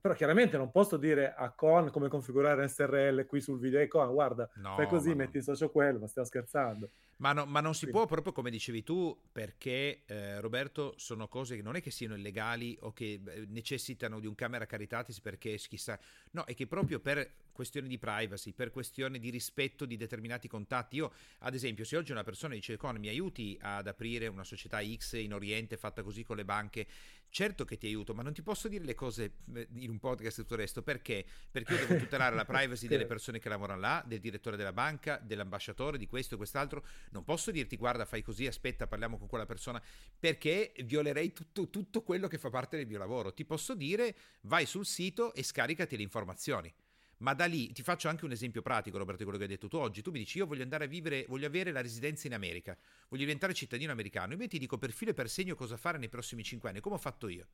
Però 0.00 0.14
chiaramente 0.14 0.56
non 0.56 0.70
posso 0.70 0.96
dire 0.96 1.34
a 1.34 1.50
Con 1.50 1.90
come 1.90 2.08
configurare 2.08 2.66
SRL 2.68 3.26
qui 3.26 3.40
sul 3.40 3.58
video 3.58 3.86
Con, 3.88 4.12
guarda, 4.12 4.48
no, 4.56 4.74
fai 4.74 4.86
così, 4.86 5.14
metti 5.14 5.38
in 5.38 5.42
socio 5.42 5.70
quello, 5.70 5.98
ma 5.98 6.06
stiamo 6.06 6.26
scherzando. 6.26 6.90
Ma, 7.16 7.32
no, 7.32 7.46
ma 7.46 7.60
non 7.60 7.74
si 7.74 7.80
Quindi. 7.80 7.98
può 7.98 8.06
proprio 8.06 8.32
come 8.32 8.50
dicevi 8.50 8.84
tu, 8.84 9.16
perché 9.32 10.02
eh, 10.06 10.40
Roberto 10.40 10.94
sono 10.96 11.26
cose 11.26 11.56
che 11.56 11.62
non 11.62 11.74
è 11.74 11.82
che 11.82 11.90
siano 11.90 12.14
illegali 12.14 12.76
o 12.82 12.92
che 12.92 13.20
necessitano 13.48 14.20
di 14.20 14.26
un 14.26 14.36
camera 14.36 14.66
caritatis 14.66 15.20
perché 15.20 15.56
chissà, 15.56 15.98
no, 16.32 16.44
è 16.44 16.54
che 16.54 16.68
proprio 16.68 17.00
per 17.00 17.28
questioni 17.58 17.88
di 17.88 17.98
privacy, 17.98 18.52
per 18.52 18.70
questioni 18.70 19.18
di 19.18 19.30
rispetto 19.30 19.84
di 19.84 19.96
determinati 19.96 20.46
contatti. 20.46 20.94
Io, 20.94 21.12
ad 21.38 21.54
esempio, 21.54 21.84
se 21.84 21.96
oggi 21.96 22.12
una 22.12 22.22
persona 22.22 22.54
dice 22.54 22.76
Con 22.76 22.96
mi 22.98 23.08
aiuti 23.08 23.58
ad 23.60 23.88
aprire 23.88 24.28
una 24.28 24.44
società 24.44 24.78
X 24.80 25.14
in 25.14 25.34
Oriente 25.34 25.76
fatta 25.76 26.04
così 26.04 26.22
con 26.22 26.36
le 26.36 26.44
banche, 26.44 26.86
certo 27.30 27.64
che 27.64 27.76
ti 27.76 27.86
aiuto, 27.86 28.14
ma 28.14 28.22
non 28.22 28.32
ti 28.32 28.42
posso 28.42 28.68
dire 28.68 28.84
le 28.84 28.94
cose 28.94 29.32
eh, 29.54 29.68
in 29.76 29.90
un 29.90 29.98
podcast 29.98 30.38
e 30.38 30.42
tutto 30.42 30.54
il 30.54 30.60
resto. 30.60 30.82
Perché? 30.82 31.24
Perché 31.50 31.74
io 31.74 31.86
devo 31.86 31.98
tutelare 32.00 32.34
la 32.34 32.44
privacy 32.46 32.86
delle 32.86 33.06
persone 33.06 33.38
che 33.38 33.48
lavorano 33.48 33.80
là, 33.80 34.02
del 34.06 34.20
direttore 34.20 34.56
della 34.56 34.72
banca, 34.72 35.18
dell'ambasciatore, 35.22 35.98
di 35.98 36.06
questo 36.06 36.34
e 36.34 36.36
quest'altro. 36.36 36.84
Non 37.10 37.24
posso 37.24 37.50
dirti 37.50 37.76
guarda, 37.76 38.04
fai 38.04 38.22
così, 38.22 38.46
aspetta, 38.46 38.86
parliamo 38.86 39.18
con 39.18 39.28
quella 39.28 39.46
persona, 39.46 39.82
perché 40.18 40.72
violerei 40.84 41.32
tutto, 41.32 41.68
tutto 41.68 42.02
quello 42.02 42.28
che 42.28 42.38
fa 42.38 42.50
parte 42.50 42.76
del 42.76 42.86
mio 42.86 42.98
lavoro. 42.98 43.32
Ti 43.32 43.44
posso 43.44 43.74
dire 43.74 44.14
vai 44.42 44.66
sul 44.66 44.86
sito 44.86 45.34
e 45.34 45.42
scaricati 45.42 45.96
le 45.96 46.02
informazioni. 46.02 46.72
Ma 47.18 47.34
da 47.34 47.46
lì 47.46 47.72
ti 47.72 47.82
faccio 47.82 48.08
anche 48.08 48.24
un 48.24 48.30
esempio 48.30 48.62
pratico, 48.62 48.98
Roberto, 48.98 49.24
quello 49.24 49.38
che 49.38 49.44
hai 49.44 49.50
detto 49.50 49.68
tu 49.68 49.76
oggi. 49.76 50.02
Tu 50.02 50.10
mi 50.10 50.18
dici: 50.18 50.38
Io 50.38 50.46
voglio 50.46 50.62
andare 50.62 50.84
a 50.84 50.88
vivere, 50.88 51.24
voglio 51.28 51.46
avere 51.46 51.72
la 51.72 51.80
residenza 51.80 52.26
in 52.26 52.34
America, 52.34 52.76
voglio 53.08 53.22
diventare 53.22 53.54
cittadino 53.54 53.90
americano. 53.90 54.34
Io 54.34 54.46
ti 54.46 54.58
dico 54.58 54.78
per 54.78 54.92
filo 54.92 55.10
e 55.10 55.14
per 55.14 55.28
segno 55.28 55.54
cosa 55.54 55.76
fare 55.76 55.98
nei 55.98 56.08
prossimi 56.08 56.44
cinque 56.44 56.68
anni, 56.68 56.80
come 56.80 56.94
ho 56.94 56.98
fatto 56.98 57.28
io. 57.28 57.48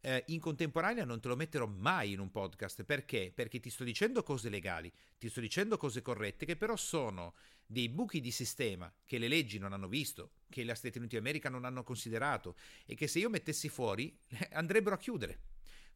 Eh, 0.00 0.24
in 0.28 0.38
contemporanea 0.38 1.04
non 1.04 1.20
te 1.20 1.26
lo 1.26 1.34
metterò 1.34 1.66
mai 1.66 2.12
in 2.12 2.20
un 2.20 2.30
podcast 2.30 2.84
perché? 2.84 3.32
Perché 3.34 3.58
ti 3.58 3.68
sto 3.68 3.82
dicendo 3.82 4.22
cose 4.22 4.48
legali, 4.48 4.92
ti 5.18 5.28
sto 5.28 5.40
dicendo 5.40 5.76
cose 5.76 6.02
corrette 6.02 6.46
che 6.46 6.56
però 6.56 6.76
sono 6.76 7.34
dei 7.66 7.88
buchi 7.88 8.20
di 8.20 8.30
sistema 8.30 8.92
che 9.04 9.18
le 9.18 9.26
leggi 9.26 9.58
non 9.58 9.72
hanno 9.72 9.88
visto, 9.88 10.30
che 10.48 10.64
gli 10.64 10.72
Stati 10.72 10.98
Uniti 10.98 11.16
d'America 11.16 11.48
non 11.48 11.64
hanno 11.64 11.82
considerato 11.82 12.56
e 12.86 12.94
che 12.94 13.08
se 13.08 13.18
io 13.18 13.28
mettessi 13.28 13.68
fuori 13.68 14.16
andrebbero 14.52 14.94
a 14.94 14.98
chiudere 14.98 15.40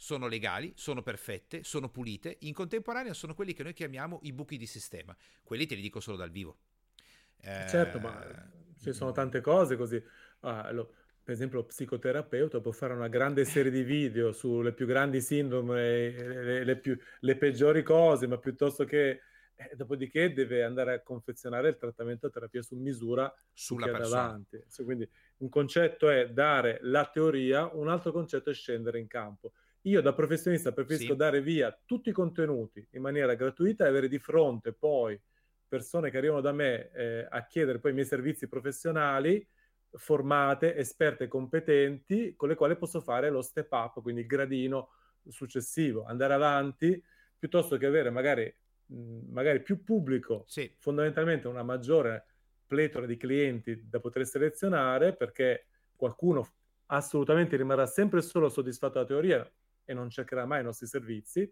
sono 0.03 0.27
legali, 0.27 0.73
sono 0.75 1.01
perfette, 1.01 1.63
sono 1.63 1.89
pulite, 1.89 2.39
in 2.41 2.55
contemporanea 2.55 3.15
sono 3.15 3.37
quelli 3.37 3.53
che 3.53 3.63
noi 3.63 3.73
chiamiamo 3.73 4.19
i 4.23 4.33
buchi 4.33 4.57
di 4.57 4.67
sistema. 4.67 5.17
Quelli 5.45 5.65
te 5.65 5.77
li 5.77 5.81
dico 5.81 6.01
solo 6.01 6.17
dal 6.17 6.33
vivo. 6.33 6.57
Eh... 7.41 7.67
Certo, 7.69 8.01
ma 8.01 8.51
ci 8.81 8.93
sono 8.93 9.13
tante 9.13 9.41
cose 9.41 9.77
così. 9.77 10.03
Ah, 10.41 10.73
lo, 10.73 10.93
per 11.23 11.35
esempio, 11.35 11.59
lo 11.59 11.67
psicoterapeuta 11.67 12.61
può 12.61 12.73
fare 12.73 12.95
una 12.95 13.07
grande 13.07 13.45
serie 13.45 13.71
di 13.71 13.85
video 13.85 14.33
sulle 14.33 14.73
più 14.73 14.87
grandi 14.87 15.21
sindrome, 15.21 16.11
le, 16.11 16.65
le, 16.65 16.77
più, 16.79 16.99
le 17.21 17.37
peggiori 17.37 17.85
cose, 17.85 18.27
ma 18.27 18.39
piuttosto 18.39 18.85
che 18.85 19.21
eh, 19.55 19.77
dopodiché 19.77 20.33
deve 20.33 20.65
andare 20.65 20.95
a 20.95 21.01
confezionare 21.01 21.69
il 21.69 21.77
trattamento 21.77 22.27
a 22.27 22.31
terapia 22.31 22.61
su 22.61 22.75
misura 22.75 23.33
sulla 23.53 23.87
persona. 23.87 24.23
Davanti. 24.23 24.65
Quindi 24.83 25.09
un 25.37 25.49
concetto 25.49 26.11
è 26.11 26.29
dare 26.29 26.81
la 26.83 27.09
teoria, 27.09 27.71
un 27.73 27.89
altro 27.89 28.11
concetto 28.11 28.51
è 28.51 28.55
scendere 28.55 28.99
in 28.99 29.07
campo. 29.07 29.53
Io 29.83 30.01
da 30.01 30.13
professionista 30.13 30.73
preferisco 30.73 31.13
sì. 31.13 31.17
dare 31.17 31.41
via 31.41 31.77
tutti 31.85 32.11
i 32.11 32.13
contenuti 32.13 32.87
in 32.91 33.03
maniera 33.03 33.35
gratuita 33.35 33.85
e 33.85 33.89
avere 33.89 34.09
di 34.09 34.19
fronte 34.19 34.73
poi 34.73 35.21
persone 35.67 36.11
che 36.11 36.19
arrivano 36.19 36.41
da 36.41 36.53
me 36.53 36.91
eh, 36.93 37.27
a 37.29 37.47
chiedere 37.47 37.79
poi 37.79 37.93
i 37.93 37.95
miei 37.95 38.07
servizi 38.07 38.47
professionali, 38.47 39.45
formate, 39.91 40.77
esperte, 40.77 41.29
competenti, 41.29 42.35
con 42.37 42.49
le 42.49 42.55
quali 42.55 42.77
posso 42.77 43.01
fare 43.01 43.31
lo 43.31 43.43
step 43.43 43.73
up, 43.73 44.03
quindi 44.03 44.21
il 44.21 44.27
gradino 44.27 44.91
successivo, 45.29 46.05
andare 46.05 46.35
avanti, 46.35 47.03
piuttosto 47.39 47.77
che 47.77 47.87
avere 47.87 48.11
magari, 48.11 48.55
magari 48.87 49.63
più 49.63 49.83
pubblico, 49.83 50.45
sì. 50.47 50.71
fondamentalmente 50.79 51.49
una 51.49 51.63
maggiore 51.63 52.27
pletora 52.67 53.07
di 53.07 53.17
clienti 53.17 53.89
da 53.89 53.99
poter 53.99 54.27
selezionare, 54.27 55.17
perché 55.17 55.67
qualcuno 55.97 56.47
assolutamente 56.87 57.57
rimarrà 57.57 57.87
sempre 57.87 58.21
solo 58.23 58.49
soddisfatto 58.49 58.95
della 58.95 59.07
teoria, 59.07 59.53
e 59.85 59.95
non 59.95 60.11
cercherà 60.11 60.47
mai 60.47 60.61
i 60.61 60.65
nostri 60.65 60.87
servizi, 60.87 61.51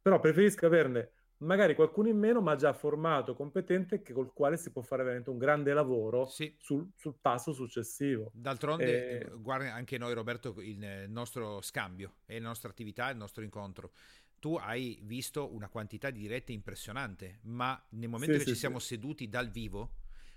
però 0.00 0.20
preferisco 0.20 0.66
averne 0.66 1.12
magari 1.38 1.74
qualcuno 1.74 2.08
in 2.08 2.18
meno, 2.18 2.40
ma 2.40 2.54
già 2.56 2.72
formato, 2.72 3.34
competente, 3.34 4.00
che 4.02 4.12
col 4.12 4.32
quale 4.32 4.56
si 4.56 4.70
può 4.70 4.82
fare 4.82 5.02
veramente 5.02 5.30
un 5.30 5.38
grande 5.38 5.72
lavoro 5.72 6.26
sì. 6.26 6.54
sul, 6.58 6.88
sul, 6.94 7.16
passo 7.20 7.52
successivo. 7.52 8.30
D'altronde, 8.32 9.20
e... 9.20 9.30
guarda 9.36 9.74
anche 9.74 9.98
noi, 9.98 10.14
Roberto, 10.14 10.54
il 10.60 11.04
nostro 11.08 11.60
scambio 11.60 12.16
e 12.26 12.38
la 12.38 12.48
nostra 12.48 12.70
attività, 12.70 13.10
il 13.10 13.16
nostro 13.16 13.42
incontro. 13.42 13.92
Tu 14.38 14.54
hai 14.54 15.00
visto 15.02 15.52
una 15.52 15.68
quantità 15.68 16.10
di 16.10 16.20
dirette 16.20 16.52
impressionante, 16.52 17.40
ma 17.42 17.80
nel 17.90 18.08
momento 18.08 18.34
sì, 18.34 18.38
che 18.40 18.44
sì, 18.44 18.52
ci 18.52 18.58
siamo 18.58 18.78
seduti 18.78 19.28
dal 19.28 19.50
vivo, 19.50 19.90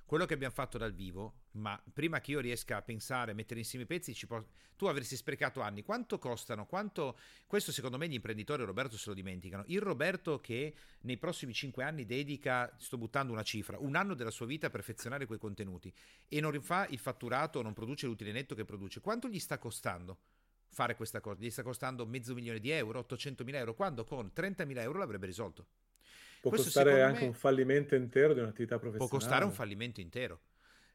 quello 0.10 0.26
che 0.26 0.34
abbiamo 0.34 0.56
fatto 0.56 0.80
dal 0.80 0.92
vivo, 0.92 1.50
ma 1.52 1.80
prima 1.94 2.20
che 2.20 2.32
io 2.32 2.40
riesca 2.40 2.78
a 2.78 2.82
pensare, 2.82 3.34
mettere 3.34 3.60
insieme 3.60 3.86
i 3.86 3.88
pezzi, 3.88 4.26
po- 4.26 4.48
tu 4.76 4.88
avresti 4.88 5.16
sprecato 5.16 5.62
anni. 5.62 5.84
Quanto 5.84 6.18
costano? 6.18 6.66
Quanto... 6.66 7.16
Questo 7.46 7.72
secondo 7.72 8.00
me 8.00 8.08
gli 8.08 8.16
imprenditori, 8.16 8.64
Roberto, 8.64 8.98
se 8.98 9.10
lo 9.10 9.14
dimenticano. 9.14 9.66
Il 9.68 9.82
Roberto 9.82 10.40
che 10.40 10.74
nei 11.02 11.18
prossimi 11.18 11.54
cinque 11.54 11.84
anni 11.84 12.08
dedica, 12.08 12.76
sto 12.80 12.98
buttando 12.98 13.32
una 13.34 13.44
cifra, 13.44 13.78
un 13.78 13.96
anno 13.96 14.16
della 14.16 14.32
sua 14.32 14.48
vita 14.48 14.66
a 14.66 14.72
perfezionare 14.72 15.28
quei 15.28 15.38
contenuti 15.38 15.94
e 16.28 16.42
non 16.42 16.50
rifà 16.50 16.88
il 16.88 16.98
fatturato, 16.98 17.62
non 17.62 17.74
produce 17.74 18.08
l'utile 18.08 18.32
netto 18.32 18.56
che 18.56 18.66
produce, 18.66 19.02
quanto 19.02 19.28
gli 19.28 19.38
sta 19.38 19.60
costando? 19.60 20.18
Fare 20.70 20.96
questa 20.96 21.22
cosa 21.22 21.40
gli 21.40 21.52
sta 21.52 21.62
costando 21.62 22.08
mezzo 22.08 22.34
milione 22.34 22.60
di 22.60 22.72
euro, 22.72 22.98
800 22.98 23.44
mila 23.44 23.60
euro, 23.60 23.76
quando 23.76 24.04
con 24.06 24.34
30 24.34 24.66
mila 24.66 24.82
euro 24.82 24.98
l'avrebbe 24.98 25.28
risolto. 25.28 25.68
Può 26.42 26.52
Questo 26.52 26.70
costare 26.72 27.02
anche 27.02 27.22
me, 27.22 27.28
un 27.28 27.34
fallimento 27.34 27.96
intero 27.96 28.34
di 28.34 28.40
un'attività 28.40 28.80
professionale. 28.80 29.10
Può 29.10 29.20
costare 29.20 29.46
un 29.46 29.52
fallimento 29.52 30.00
intero. 30.00 30.42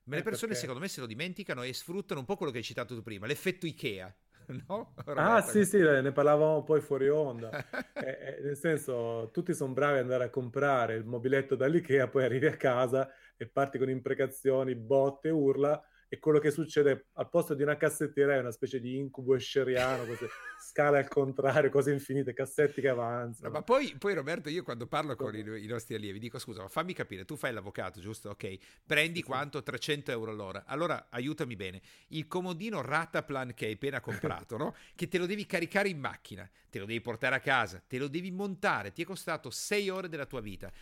Ma 0.04 0.14
eh, 0.14 0.18
le 0.18 0.22
persone 0.22 0.52
perché... 0.52 0.60
secondo 0.60 0.80
me 0.80 0.88
se 0.88 1.00
lo 1.00 1.06
dimenticano 1.06 1.62
e 1.62 1.72
sfruttano 1.72 2.20
un 2.20 2.26
po' 2.26 2.36
quello 2.36 2.52
che 2.52 2.58
hai 2.58 2.64
citato 2.64 2.94
tu 2.94 3.02
prima, 3.02 3.26
l'effetto 3.26 3.66
Ikea. 3.66 4.14
No? 4.68 4.92
ah 5.06 5.40
sì 5.40 5.64
sì, 5.64 5.78
ne 5.78 6.12
parlavamo 6.12 6.64
poi 6.64 6.82
fuori 6.82 7.08
onda. 7.08 7.48
eh, 7.94 8.36
eh, 8.36 8.40
nel 8.42 8.56
senso, 8.58 9.30
tutti 9.32 9.54
sono 9.54 9.72
bravi 9.72 9.94
ad 9.94 10.02
andare 10.02 10.24
a 10.24 10.28
comprare 10.28 10.96
il 10.96 11.04
mobiletto 11.06 11.56
dall'Ikea, 11.56 12.08
poi 12.08 12.24
arrivi 12.24 12.46
a 12.46 12.56
casa 12.56 13.10
e 13.38 13.46
parti 13.46 13.78
con 13.78 13.88
imprecazioni, 13.88 14.74
botte, 14.74 15.30
urla 15.30 15.82
e 16.14 16.18
quello 16.20 16.38
che 16.38 16.52
succede 16.52 17.06
al 17.14 17.28
posto 17.28 17.54
di 17.54 17.62
una 17.62 17.76
cassettiera 17.76 18.34
è 18.34 18.38
una 18.38 18.52
specie 18.52 18.80
di 18.80 18.96
incubo 18.96 19.34
escheriano, 19.34 20.04
così, 20.04 20.26
scale 20.60 20.98
al 20.98 21.08
contrario, 21.08 21.70
cose 21.70 21.92
infinite, 21.92 22.32
cassetti 22.32 22.80
che 22.80 22.88
avanzano. 22.88 23.48
No, 23.48 23.54
ma 23.54 23.62
poi, 23.62 23.96
poi, 23.98 24.14
Roberto, 24.14 24.48
io 24.48 24.62
quando 24.62 24.86
parlo 24.86 25.16
con 25.16 25.34
i, 25.34 25.40
i, 25.40 25.66
nostri 25.66 25.96
allievi 25.96 26.20
dico 26.20 26.38
scusa, 26.38 26.62
ma 26.62 26.68
fammi 26.68 26.92
capire, 26.94 27.24
tu 27.24 27.36
fai 27.36 27.52
l'avvocato, 27.52 28.00
giusto? 28.00 28.30
Ok, 28.30 28.56
prendi 28.86 29.20
sì, 29.20 29.24
quanto? 29.24 29.62
300 29.62 30.12
euro 30.12 30.30
all'ora. 30.30 30.64
Allora, 30.66 31.08
aiutami 31.10 31.56
bene, 31.56 31.82
il 32.08 32.28
comodino 32.28 32.80
Rataplan 32.80 33.52
che 33.54 33.66
hai 33.66 33.72
appena 33.72 34.00
comprato, 34.00 34.56
no? 34.56 34.74
Che 34.94 35.08
te 35.08 35.18
lo 35.18 35.26
devi 35.26 35.44
caricare 35.46 35.88
in 35.88 35.98
macchina, 35.98 36.48
te 36.70 36.78
lo 36.78 36.86
devi 36.86 37.00
portare 37.00 37.34
a 37.34 37.40
casa, 37.40 37.82
te 37.84 37.98
lo 37.98 38.06
devi 38.06 38.30
montare, 38.30 38.92
ti 38.92 39.02
è 39.02 39.04
costato 39.04 39.50
6 39.50 39.88
ore 39.88 40.08
della 40.08 40.26
tua 40.26 40.40
vita 40.40 40.72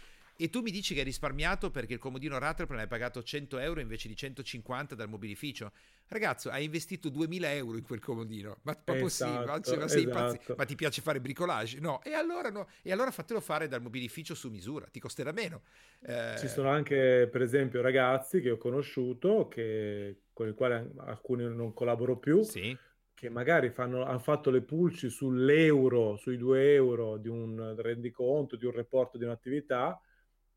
e 0.42 0.50
tu 0.50 0.60
mi 0.60 0.72
dici 0.72 0.92
che 0.92 1.00
hai 1.00 1.06
risparmiato 1.06 1.70
perché 1.70 1.92
il 1.92 1.98
comodino 2.00 2.36
Ratterplan 2.36 2.80
hai 2.80 2.88
pagato 2.88 3.22
100 3.22 3.58
euro 3.60 3.78
invece 3.78 4.08
di 4.08 4.16
150 4.16 4.96
dal 4.96 5.08
mobilificio. 5.08 5.70
Ragazzo, 6.08 6.50
hai 6.50 6.64
investito 6.64 7.10
2000 7.10 7.52
euro 7.52 7.76
in 7.76 7.84
quel 7.84 8.00
comodino. 8.00 8.58
Ma, 8.62 8.72
ma 8.72 8.72
esatto, 8.72 8.98
possibile? 8.98 9.44
Ma, 9.76 9.88
sei 9.88 10.08
esatto. 10.08 10.54
ma 10.56 10.64
ti 10.64 10.74
piace 10.74 11.00
fare 11.00 11.20
bricolage? 11.20 11.78
No. 11.78 12.02
E 12.02 12.14
allora 12.14 12.50
no. 12.50 12.66
E 12.82 12.90
allora 12.90 13.12
fatelo 13.12 13.40
fare 13.40 13.68
dal 13.68 13.82
mobilificio 13.82 14.34
su 14.34 14.50
misura, 14.50 14.86
ti 14.86 14.98
costerà 14.98 15.30
meno. 15.30 15.62
Eh... 16.04 16.34
Ci 16.38 16.48
sono 16.48 16.68
anche, 16.70 17.28
per 17.30 17.40
esempio, 17.40 17.80
ragazzi 17.80 18.40
che 18.40 18.50
ho 18.50 18.58
conosciuto, 18.58 19.46
che, 19.46 20.22
con 20.32 20.48
i 20.48 20.54
quali 20.54 20.90
alcuni 21.06 21.44
non 21.44 21.72
collaboro 21.72 22.16
più. 22.16 22.42
Sì 22.42 22.76
che 23.14 23.28
magari 23.28 23.70
fanno, 23.70 24.04
hanno 24.04 24.18
fatto 24.18 24.50
le 24.50 24.62
pulci 24.62 25.08
sull'euro, 25.08 26.16
sui 26.16 26.36
2 26.36 26.74
euro 26.74 27.18
di 27.18 27.28
un 27.28 27.74
rendiconto, 27.78 28.56
di 28.56 28.66
un 28.66 28.72
report 28.72 29.16
di 29.16 29.22
un'attività, 29.22 29.96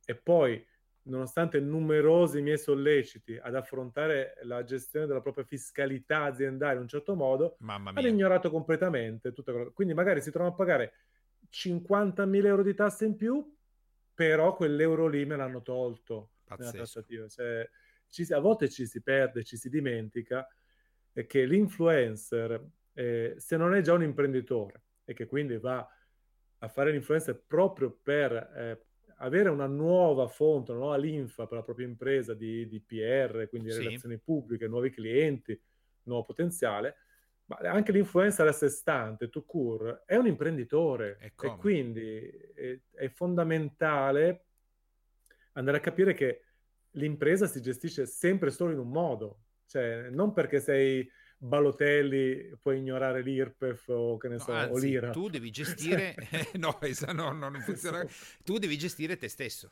e 0.05 0.15
poi, 0.15 0.63
nonostante 1.03 1.59
numerosi 1.59 2.41
miei 2.41 2.57
solleciti 2.57 3.37
ad 3.37 3.55
affrontare 3.55 4.37
la 4.43 4.63
gestione 4.63 5.05
della 5.05 5.21
propria 5.21 5.43
fiscalità 5.43 6.23
aziendale 6.23 6.75
in 6.75 6.81
un 6.81 6.87
certo 6.87 7.15
modo, 7.15 7.57
hanno 7.99 8.07
ignorato 8.07 8.49
completamente 8.49 9.33
tutto 9.33 9.51
quello. 9.51 9.71
Quindi 9.71 9.93
magari 9.93 10.21
si 10.21 10.31
trovano 10.31 10.53
a 10.53 10.57
pagare 10.57 10.93
50.000 11.51 12.45
euro 12.45 12.63
di 12.63 12.73
tasse 12.73 13.05
in 13.05 13.15
più, 13.15 13.55
però 14.13 14.55
quell'euro 14.55 15.07
lì 15.07 15.25
me 15.25 15.35
l'hanno 15.35 15.61
tolto. 15.61 16.31
Cioè, 17.29 17.69
ci, 18.09 18.31
a 18.31 18.39
volte 18.39 18.69
ci 18.69 18.85
si 18.85 19.01
perde, 19.01 19.43
ci 19.43 19.57
si 19.57 19.69
dimentica 19.69 20.47
che 21.27 21.45
l'influencer, 21.45 22.63
eh, 22.93 23.35
se 23.37 23.57
non 23.57 23.73
è 23.73 23.81
già 23.81 23.93
un 23.93 24.03
imprenditore 24.03 24.83
e 25.05 25.13
che 25.13 25.25
quindi 25.25 25.57
va 25.57 25.87
a 26.57 26.67
fare 26.67 26.91
l'influencer 26.91 27.43
proprio 27.45 27.91
per 27.91 28.33
eh, 28.33 28.84
avere 29.17 29.49
una 29.49 29.67
nuova 29.67 30.27
fonte, 30.27 30.71
una 30.71 30.81
nuova 30.81 30.97
linfa 30.97 31.47
per 31.47 31.59
la 31.59 31.63
propria 31.63 31.87
impresa 31.87 32.33
di, 32.33 32.67
di 32.67 32.79
PR, 32.81 33.47
quindi 33.49 33.71
sì. 33.71 33.83
relazioni 33.83 34.17
pubbliche, 34.17 34.67
nuovi 34.67 34.89
clienti, 34.89 35.59
nuovo 36.03 36.25
potenziale, 36.25 36.97
Ma 37.45 37.57
anche 37.69 37.91
l'influencer 37.91 38.47
a 38.47 38.51
sé 38.51 38.69
stante, 38.69 39.29
tu 39.29 39.45
cur, 39.45 40.03
è 40.05 40.15
un 40.15 40.27
imprenditore 40.27 41.17
e, 41.19 41.33
e 41.39 41.55
quindi 41.57 42.29
è, 42.55 42.79
è, 42.91 43.07
fondamentale 43.09 44.45
andare 45.53 45.77
a 45.77 45.81
capire 45.81 46.13
che 46.13 46.41
l'impresa 46.91 47.47
si 47.47 47.61
gestisce 47.61 48.05
sempre 48.05 48.49
solo 48.51 48.71
in 48.71 48.79
un 48.79 48.89
modo, 48.89 49.39
cioè 49.67 50.09
non 50.09 50.33
perché 50.33 50.59
sei 50.59 51.09
Balotelli 51.37 52.55
puoi 52.61 52.77
ignorare 52.77 53.21
l'IRPEF 53.21 53.87
o 53.89 54.17
che 54.17 54.27
ne 54.27 54.39
so, 54.39 54.51
anzi, 54.51 54.71
o 54.71 54.77
l'IRA. 54.77 55.09
Tu 55.11 55.29
devi 55.29 55.51
gestire, 55.51 56.15
no, 56.55 56.77
no, 57.13 57.31
no, 57.31 57.49
non 57.49 57.61
funziona. 57.61 58.05
Tu 58.43 58.57
devi 58.57 58.77
gestire 58.77 59.17
te 59.17 59.27
stesso. 59.27 59.71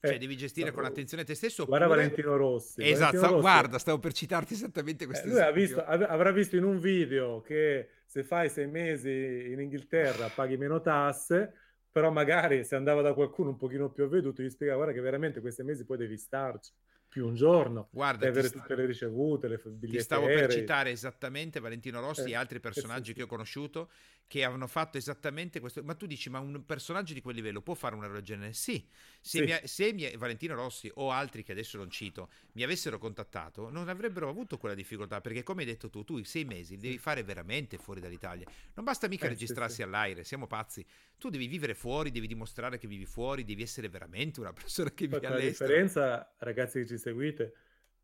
Cioè, 0.00 0.14
eh, 0.14 0.18
devi 0.18 0.36
gestire 0.36 0.70
con 0.70 0.84
attenzione 0.84 1.24
te 1.24 1.34
stesso. 1.34 1.66
Guarda 1.66 1.86
oppure... 1.86 2.02
Valentino 2.02 2.36
Rossi. 2.36 2.80
Esatto, 2.82 3.18
Valentino 3.18 3.26
Rossi. 3.32 3.40
guarda, 3.40 3.78
stavo 3.78 3.98
per 3.98 4.12
citarti 4.12 4.54
esattamente 4.54 5.06
questo. 5.06 5.26
Eh, 5.26 5.30
lui 5.30 5.52
visto, 5.52 5.84
av- 5.84 6.06
avrà 6.08 6.32
visto 6.32 6.56
in 6.56 6.64
un 6.64 6.78
video 6.78 7.42
che 7.42 7.88
se 8.06 8.24
fai 8.24 8.48
sei 8.48 8.66
mesi 8.66 9.50
in 9.50 9.60
Inghilterra 9.60 10.28
paghi 10.28 10.56
meno 10.56 10.80
tasse, 10.80 11.52
però 11.90 12.10
magari 12.10 12.64
se 12.64 12.76
andava 12.76 13.02
da 13.02 13.12
qualcuno 13.12 13.50
un 13.50 13.56
pochino 13.56 13.90
più 13.90 14.04
avveduto 14.04 14.42
gli 14.42 14.48
spiega 14.48 14.74
guarda 14.74 14.92
che 14.92 15.00
veramente 15.00 15.40
questi 15.40 15.62
mesi 15.62 15.84
poi 15.84 15.98
devi 15.98 16.16
starci 16.16 16.72
più 17.10 17.26
un 17.26 17.34
giorno 17.34 17.88
Guarda, 17.90 18.28
avere 18.28 18.46
sta... 18.46 18.60
tutte 18.60 18.76
le 18.76 18.86
ricevute, 18.86 19.48
le 19.48 19.60
biglietti 19.64 19.96
Ti 19.96 20.02
stavo 20.02 20.26
per 20.26 20.50
citare 20.52 20.90
esattamente 20.90 21.58
Valentino 21.58 22.00
Rossi 22.00 22.28
eh, 22.28 22.30
e 22.30 22.34
altri 22.36 22.60
personaggi 22.60 23.06
sì, 23.06 23.10
sì. 23.10 23.14
che 23.14 23.22
ho 23.24 23.26
conosciuto 23.26 23.90
che 24.30 24.44
hanno 24.44 24.68
fatto 24.68 24.96
esattamente 24.96 25.58
questo. 25.58 25.82
Ma 25.82 25.96
tu 25.96 26.06
dici, 26.06 26.30
ma 26.30 26.38
un 26.38 26.64
personaggio 26.64 27.14
di 27.14 27.20
quel 27.20 27.34
livello 27.34 27.62
può 27.62 27.74
fare 27.74 27.96
una 27.96 28.06
roba 28.06 28.18
del 28.18 28.26
genere? 28.26 28.52
Sì. 28.52 28.86
Se, 29.20 29.38
sì. 29.38 29.44
Mi, 29.44 29.60
se 29.64 29.92
mi, 29.92 30.16
Valentino 30.16 30.54
Rossi 30.54 30.88
o 30.94 31.10
altri 31.10 31.42
che 31.42 31.50
adesso 31.50 31.78
non 31.78 31.90
cito 31.90 32.30
mi 32.52 32.62
avessero 32.62 32.98
contattato, 32.98 33.70
non 33.70 33.88
avrebbero 33.88 34.28
avuto 34.28 34.56
quella 34.56 34.76
difficoltà 34.76 35.20
perché, 35.20 35.42
come 35.42 35.62
hai 35.62 35.66
detto 35.66 35.90
tu, 35.90 36.04
tu 36.04 36.16
i 36.16 36.24
sei 36.24 36.44
mesi 36.44 36.76
devi 36.76 36.96
fare 36.96 37.24
veramente 37.24 37.76
fuori 37.76 38.00
dall'Italia. 38.00 38.46
Non 38.74 38.84
basta 38.84 39.08
mica 39.08 39.26
eh, 39.26 39.30
registrarsi 39.30 39.82
all'aereo, 39.82 40.22
siamo 40.22 40.46
pazzi. 40.46 40.86
Tu 41.20 41.28
devi 41.28 41.48
vivere 41.48 41.74
fuori, 41.74 42.10
devi 42.10 42.26
dimostrare 42.26 42.78
che 42.78 42.88
vivi 42.88 43.04
fuori, 43.04 43.44
devi 43.44 43.60
essere 43.60 43.90
veramente 43.90 44.40
una 44.40 44.54
persona 44.54 44.88
che 44.88 45.06
vive 45.06 45.18
all'estero. 45.26 45.44
La 45.44 45.50
differenza, 45.50 46.34
ragazzi 46.38 46.80
che 46.80 46.86
ci 46.86 46.96
seguite, 46.96 47.52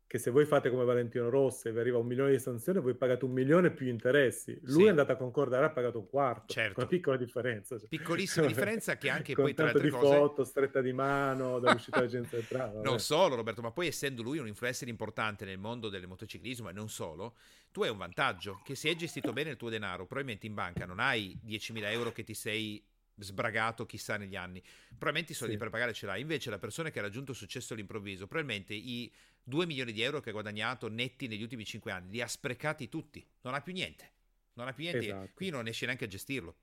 che 0.05 0.19
se 0.19 0.29
voi 0.29 0.45
fate 0.45 0.69
come 0.69 0.85
Valentino 0.85 1.27
Rossi 1.27 1.67
e 1.67 1.71
vi 1.71 1.79
arriva 1.79 1.97
un 1.97 2.05
milione 2.05 2.29
di 2.29 2.37
sanzioni, 2.37 2.79
voi 2.79 2.93
pagate 2.93 3.25
un 3.25 3.31
milione 3.31 3.71
più 3.71 3.87
interessi. 3.87 4.55
Lui 4.65 4.81
sì. 4.81 4.85
è 4.85 4.89
andato 4.89 5.13
a 5.13 5.15
concordare, 5.15 5.65
ha 5.65 5.71
pagato 5.71 5.97
un 5.97 6.07
quarto. 6.07 6.53
Certo. 6.53 6.79
Una 6.79 6.87
piccola 6.87 7.17
differenza. 7.17 7.79
Cioè. 7.79 7.87
Piccolissima 7.87 8.45
differenza 8.45 8.97
che 8.97 9.09
anche 9.09 9.33
poi 9.33 9.55
tra 9.55 9.65
le 9.65 9.71
altre 9.71 9.87
di 9.87 9.89
cose... 9.89 10.15
foto, 10.15 10.43
stretta 10.43 10.79
di 10.79 10.93
mano, 10.93 11.57
dall'uscita 11.57 11.97
dell'agenzia 11.97 12.37
entrata. 12.37 12.79
Non 12.81 12.99
solo 12.99 13.33
Roberto, 13.33 13.63
ma 13.63 13.71
poi 13.71 13.87
essendo 13.87 14.21
lui 14.21 14.37
un 14.37 14.45
influencer 14.45 14.87
importante 14.87 15.43
nel 15.43 15.57
mondo 15.57 15.89
del 15.89 16.05
motociclismo 16.05 16.69
e 16.69 16.71
non 16.71 16.87
solo, 16.87 17.35
tu 17.71 17.81
hai 17.81 17.89
un 17.89 17.97
vantaggio, 17.97 18.61
che 18.63 18.75
se 18.75 18.89
hai 18.89 18.95
gestito 18.95 19.33
bene 19.33 19.49
il 19.49 19.57
tuo 19.57 19.69
denaro, 19.69 20.05
probabilmente 20.05 20.45
in 20.45 20.53
banca 20.53 20.85
non 20.85 20.99
hai 20.99 21.35
10.000 21.43 21.91
euro 21.91 22.11
che 22.11 22.23
ti 22.23 22.35
sei 22.35 22.81
sbragato 23.19 23.85
chissà 23.85 24.17
negli 24.17 24.35
anni 24.35 24.61
probabilmente 24.89 25.31
i 25.31 25.35
soldi 25.35 25.53
sì. 25.53 25.59
per 25.59 25.69
pagare 25.69 25.93
ce 25.93 26.05
l'hai 26.05 26.21
invece 26.21 26.49
la 26.49 26.59
persona 26.59 26.89
che 26.91 26.99
ha 26.99 27.01
raggiunto 27.01 27.33
successo 27.33 27.73
all'improvviso 27.73 28.27
probabilmente 28.27 28.73
i 28.73 29.11
2 29.47 29.65
milioni 29.65 29.93
di 29.93 30.01
euro 30.01 30.19
che 30.19 30.29
ha 30.29 30.33
guadagnato 30.33 30.89
netti 30.89 31.27
negli 31.27 31.41
ultimi 31.41 31.63
5 31.63 31.89
anni, 31.89 32.11
li 32.11 32.21
ha 32.21 32.27
sprecati 32.27 32.89
tutti, 32.89 33.25
non 33.41 33.53
ha 33.53 33.61
più 33.61 33.71
niente, 33.71 34.11
non 34.53 34.67
ha 34.67 34.73
più 34.73 34.83
niente, 34.83 35.05
esatto. 35.05 35.29
qui 35.33 35.49
non 35.49 35.63
riesce 35.63 35.85
neanche 35.85 36.03
a 36.05 36.07
gestirlo. 36.07 36.55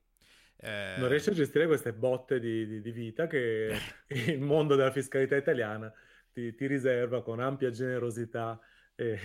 Eh... 0.58 0.96
Non 0.98 1.08
riesce 1.08 1.30
a 1.30 1.32
gestire 1.32 1.66
queste 1.66 1.94
botte 1.94 2.38
di, 2.38 2.66
di, 2.66 2.82
di 2.82 2.90
vita 2.90 3.26
che 3.26 3.74
il 4.08 4.40
mondo 4.40 4.76
della 4.76 4.92
fiscalità 4.92 5.34
italiana 5.34 5.90
ti, 6.30 6.54
ti 6.54 6.66
riserva 6.66 7.22
con 7.22 7.40
ampia 7.40 7.70
generosità. 7.70 8.60
E, 8.94 9.18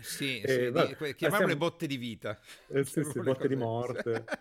sì, 0.00 0.40
e, 0.42 0.48
sì 0.48 0.70
di, 0.70 1.14
chiamiamole 1.14 1.52
siamo... 1.52 1.56
botte 1.56 1.86
di 1.86 1.98
vita. 1.98 2.40
Eh, 2.68 2.84
sì, 2.84 3.04
sì, 3.04 3.20
botte 3.20 3.48
di 3.48 3.56
morte. 3.56 4.24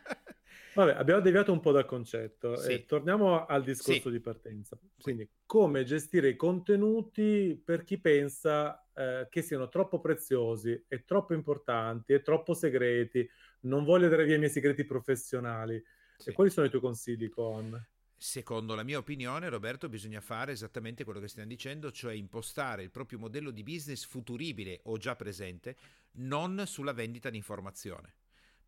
Vabbè, 0.74 0.94
abbiamo 0.94 1.22
deviato 1.22 1.52
un 1.52 1.60
po' 1.60 1.72
dal 1.72 1.86
concetto. 1.86 2.56
Sì. 2.56 2.72
Eh, 2.72 2.86
torniamo 2.86 3.46
al 3.46 3.64
discorso 3.64 4.10
sì. 4.10 4.12
di 4.12 4.20
partenza. 4.20 4.78
Quindi, 5.00 5.30
come 5.46 5.84
gestire 5.84 6.30
i 6.30 6.36
contenuti 6.36 7.62
per 7.64 7.84
chi 7.84 8.00
pensa 8.00 8.84
eh, 8.94 9.28
che 9.30 9.42
siano 9.42 9.70
troppo 9.70 10.00
preziosi 10.00 10.86
e 10.88 11.04
troppo 11.06 11.34
importanti 11.34 12.14
e 12.14 12.22
troppo 12.22 12.54
segreti, 12.54 13.28
non 13.62 13.84
voglio 13.84 14.10
dare 14.10 14.26
via 14.26 14.36
i 14.36 14.40
miei 14.40 14.50
segreti 14.50 14.84
professionali. 14.84 15.82
Sì. 16.18 16.30
E 16.30 16.34
quali 16.34 16.50
sono 16.50 16.66
i 16.66 16.70
tuoi 16.70 16.82
consigli, 16.82 17.30
con? 17.30 17.88
Secondo 18.16 18.74
la 18.74 18.84
mia 18.84 18.98
opinione, 18.98 19.50
Roberto, 19.50 19.90
bisogna 19.90 20.22
fare 20.22 20.54
esattamente 20.54 21.04
quello 21.04 21.20
che 21.20 21.28
stiamo 21.28 21.50
dicendo, 21.50 21.92
cioè 21.92 22.14
impostare 22.14 22.82
il 22.82 22.90
proprio 22.90 23.20
modello 23.20 23.52
di 23.52 23.64
business 23.64 24.06
futuribile 24.06 24.80
o 24.84 24.98
già 24.98 25.16
presente, 25.16 25.76
non 26.14 26.64
sulla 26.66 26.94
vendita 26.94 27.30
di 27.30 27.38
informazione 27.38 28.14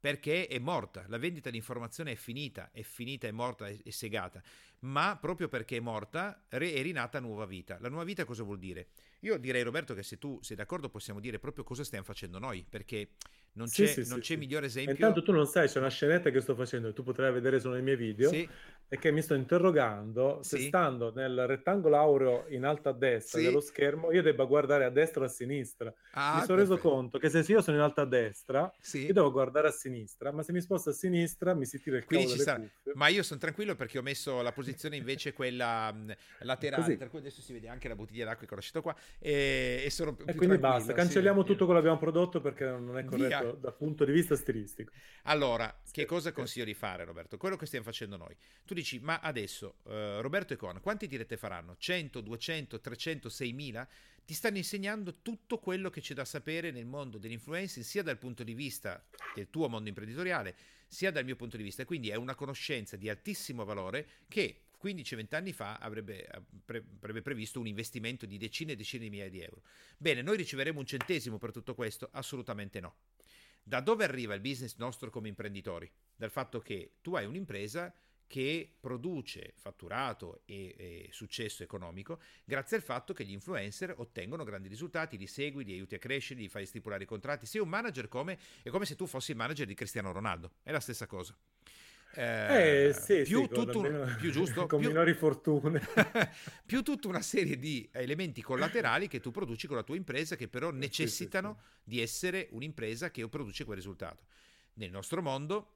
perché 0.05 0.45
è 0.45 0.59
morta, 0.59 1.03
la 1.07 1.17
vendita 1.17 1.49
di 1.49 1.57
informazione 1.57 2.11
è 2.11 2.15
finita, 2.15 2.69
è 2.71 2.83
finita, 2.83 3.25
è 3.25 3.31
morta, 3.31 3.67
è, 3.67 3.89
segata, 3.89 4.39
ma 4.81 5.17
proprio 5.19 5.47
perché 5.47 5.77
è 5.77 5.79
morta 5.79 6.45
è 6.47 6.79
rinata 6.83 7.19
nuova 7.19 7.47
vita. 7.47 7.79
La 7.79 7.89
nuova 7.89 8.03
vita 8.03 8.23
cosa 8.23 8.43
vuol 8.43 8.59
dire? 8.59 8.89
Io 9.25 9.37
direi 9.39 9.63
Roberto 9.63 9.95
che 9.95 10.03
se 10.03 10.19
tu 10.19 10.37
sei 10.43 10.55
d'accordo 10.55 10.87
possiamo 10.87 11.19
dire 11.19 11.39
proprio 11.39 11.63
cosa 11.63 11.83
stiamo 11.83 12.05
facendo 12.05 12.37
noi, 12.37 12.63
perché 12.69 13.09
non 13.53 13.65
c'è, 13.65 13.87
sì, 13.87 14.03
sì, 14.03 14.09
non 14.09 14.19
c'è 14.19 14.35
migliore 14.35 14.67
esempio. 14.67 14.93
Intanto 14.93 15.23
tu 15.23 15.31
non 15.31 15.47
sai, 15.47 15.67
c'è 15.67 15.79
una 15.79 15.89
scenetta 15.89 16.29
che 16.29 16.41
sto 16.41 16.53
facendo, 16.53 16.93
tu 16.93 17.01
potrai 17.01 17.31
vedere 17.31 17.59
solo 17.59 17.73
nei 17.73 17.81
miei 17.81 17.95
video, 17.95 18.29
e 18.31 18.99
che 18.99 19.11
mi 19.11 19.23
sto 19.23 19.33
interrogando 19.33 20.43
se 20.43 20.59
stando 20.59 21.11
nel 21.11 21.47
rettangolo 21.47 21.97
aureo 21.97 22.45
in 22.49 22.65
alto 22.65 22.89
a 22.89 22.93
destra 22.93 23.41
dello 23.41 23.59
schermo 23.59 24.11
io 24.11 24.21
debba 24.21 24.45
guardare 24.45 24.85
a 24.85 24.91
destra 24.91 25.23
o 25.23 25.25
a 25.25 25.27
sinistra. 25.27 25.91
Ah, 26.11 26.35
mi 26.35 26.41
sono 26.45 26.57
perfetto. 26.57 26.75
reso 26.75 26.77
conto 26.77 27.17
che 27.17 27.29
se 27.29 27.43
io 27.51 27.61
sono 27.61 27.77
in 27.77 27.83
alto 27.83 28.01
a 28.01 28.05
destra, 28.05 28.71
io 28.91 29.13
devo 29.13 29.31
guardare 29.31 29.69
a 29.69 29.71
sinistra, 29.71 30.31
ma 30.31 30.43
se 30.43 30.51
mi 30.51 30.61
sposto 30.61 30.91
a 30.91 30.93
sinistra 30.93 31.55
mi 31.55 31.65
si 31.65 31.79
tira 31.79 31.97
il 31.97 32.05
Quindi 32.05 32.35
cavo 32.35 32.43
delle 32.43 32.93
Ma 32.93 33.07
io 33.07 33.23
sono 33.23 33.39
tranquillo 33.39 33.75
perché 33.75 33.97
ho 33.97 34.03
messo 34.03 34.41
la 34.41 34.51
posizione 34.51 34.97
invece 34.97 35.33
quella 35.33 35.91
mh, 35.91 36.15
laterale, 36.41 36.83
Così. 36.83 36.97
per 36.97 37.09
cui 37.09 37.19
adesso 37.19 37.41
si 37.41 37.53
vede 37.53 37.67
anche 37.67 37.87
la 37.87 37.95
bottiglia 37.95 38.25
d'acqua 38.25 38.45
che 38.45 38.53
ho 38.53 38.57
lasciato 38.57 38.81
qua 38.83 38.95
e, 39.19 39.81
e 39.85 39.89
sono 39.89 40.17
E 40.25 40.35
quindi 40.35 40.57
basta, 40.57 40.93
cancelliamo 40.93 41.43
tutto 41.43 41.65
quello 41.65 41.81
che 41.81 41.87
abbiamo 41.87 41.97
prodotto 41.97 42.41
perché 42.41 42.65
non 42.65 42.97
è 42.97 43.05
corretto 43.05 43.43
Via. 43.43 43.51
dal 43.53 43.75
punto 43.75 44.05
di 44.05 44.11
vista 44.11 44.35
stilistico. 44.35 44.91
Allora, 45.23 45.81
che 45.91 46.05
cosa 46.05 46.31
consiglio 46.31 46.65
di 46.65 46.73
fare 46.73 47.03
Roberto? 47.03 47.37
Quello 47.37 47.55
che 47.55 47.65
stiamo 47.65 47.85
facendo 47.85 48.17
noi. 48.17 48.35
Tu 48.65 48.73
dici, 48.73 48.99
ma 48.99 49.19
adesso 49.19 49.77
uh, 49.83 50.21
Roberto 50.21 50.53
e 50.53 50.57
Con, 50.57 50.79
quanti 50.81 51.07
dirette 51.07 51.37
faranno? 51.37 51.75
100, 51.77 52.21
200, 52.21 52.79
300, 52.79 53.29
6000? 53.29 53.87
Ti 54.25 54.33
stanno 54.33 54.57
insegnando 54.57 55.21
tutto 55.21 55.59
quello 55.59 55.89
che 55.89 56.01
c'è 56.01 56.13
da 56.15 56.25
sapere 56.25 56.71
nel 56.71 56.85
mondo 56.85 57.17
dell'influencing, 57.17 57.85
sia 57.85 58.01
dal 58.01 58.17
punto 58.17 58.43
di 58.43 58.53
vista 58.53 59.03
del 59.35 59.49
tuo 59.49 59.69
mondo 59.69 59.87
imprenditoriale, 59.87 60.55
sia 60.87 61.11
dal 61.11 61.25
mio 61.25 61.35
punto 61.35 61.57
di 61.57 61.63
vista. 61.63 61.85
Quindi 61.85 62.09
è 62.09 62.15
una 62.15 62.35
conoscenza 62.35 62.95
di 62.95 63.07
altissimo 63.09 63.65
valore 63.65 64.07
che 64.27 64.64
15-20 64.85 65.35
anni 65.35 65.53
fa 65.53 65.77
avrebbe, 65.77 66.27
avrebbe, 66.65 67.21
previsto 67.21 67.59
un 67.59 67.67
investimento 67.67 68.25
di 68.25 68.37
decine 68.37 68.73
e 68.73 68.75
decine 68.75 69.03
di 69.03 69.09
migliaia 69.09 69.29
di 69.29 69.41
euro. 69.41 69.63
Bene, 69.97 70.21
noi 70.21 70.37
riceveremo 70.37 70.79
un 70.79 70.85
centesimo 70.85 71.37
per 71.37 71.51
tutto 71.51 71.73
questo? 71.73 72.09
Assolutamente 72.11 72.79
no. 72.79 72.97
Da 73.63 73.79
dove 73.79 74.03
arriva 74.03 74.35
il 74.35 74.41
business 74.41 74.75
nostro 74.77 75.09
come 75.09 75.27
imprenditori? 75.27 75.91
Dal 76.15 76.29
fatto 76.29 76.59
che 76.59 76.97
tu 77.01 77.15
hai 77.15 77.25
un'impresa 77.25 77.93
che 78.27 78.75
produce 78.79 79.53
fatturato 79.55 80.41
e, 80.45 80.75
e, 80.77 81.09
successo 81.11 81.61
economico 81.61 82.19
grazie 82.43 82.77
al 82.77 82.83
fatto 82.83 83.13
che 83.13 83.23
gli 83.23 83.31
influencer 83.31 83.93
ottengono 83.97 84.43
grandi 84.43 84.67
risultati, 84.67 85.17
li 85.17 85.27
segui, 85.27 85.63
li 85.63 85.73
aiuti 85.73 85.95
a 85.95 85.99
crescere, 85.99 86.39
li 86.39 86.49
fai 86.49 86.65
stipulare 86.65 87.03
i 87.03 87.07
contratti. 87.07 87.45
Sei 87.45 87.61
un 87.61 87.69
manager 87.69 88.07
come, 88.07 88.39
è 88.61 88.69
come 88.69 88.85
se 88.85 88.95
tu 88.95 89.05
fossi 89.05 89.31
il 89.31 89.37
manager 89.37 89.65
di 89.65 89.73
Cristiano 89.73 90.11
Ronaldo, 90.11 90.51
è 90.63 90.71
la 90.71 90.79
stessa 90.79 91.07
cosa. 91.07 91.35
Eh, 92.15 92.87
eh 92.87 92.93
sì, 92.93 93.23
più, 93.23 93.41
sì, 93.41 93.47
tutto, 93.49 93.79
un, 93.79 94.15
più 94.17 94.31
giusto 94.31 94.65
con 94.67 94.79
più, 94.79 94.87
minori 94.87 95.13
fortune 95.13 95.81
più 96.65 96.81
tutta 96.81 97.07
una 97.09 97.21
serie 97.21 97.57
di 97.57 97.87
elementi 97.91 98.41
collaterali 98.41 99.07
che 99.07 99.19
tu 99.19 99.31
produci 99.31 99.67
con 99.67 99.75
la 99.75 99.83
tua 99.83 99.95
impresa 99.95 100.35
che 100.35 100.47
però 100.47 100.71
necessitano 100.71 101.57
sì, 101.57 101.65
sì, 101.65 101.81
di 101.83 102.01
essere 102.01 102.47
un'impresa 102.51 103.11
che 103.11 103.27
produce 103.27 103.65
quel 103.65 103.75
risultato 103.75 104.23
nel 104.75 104.91
nostro 104.91 105.21
mondo 105.21 105.75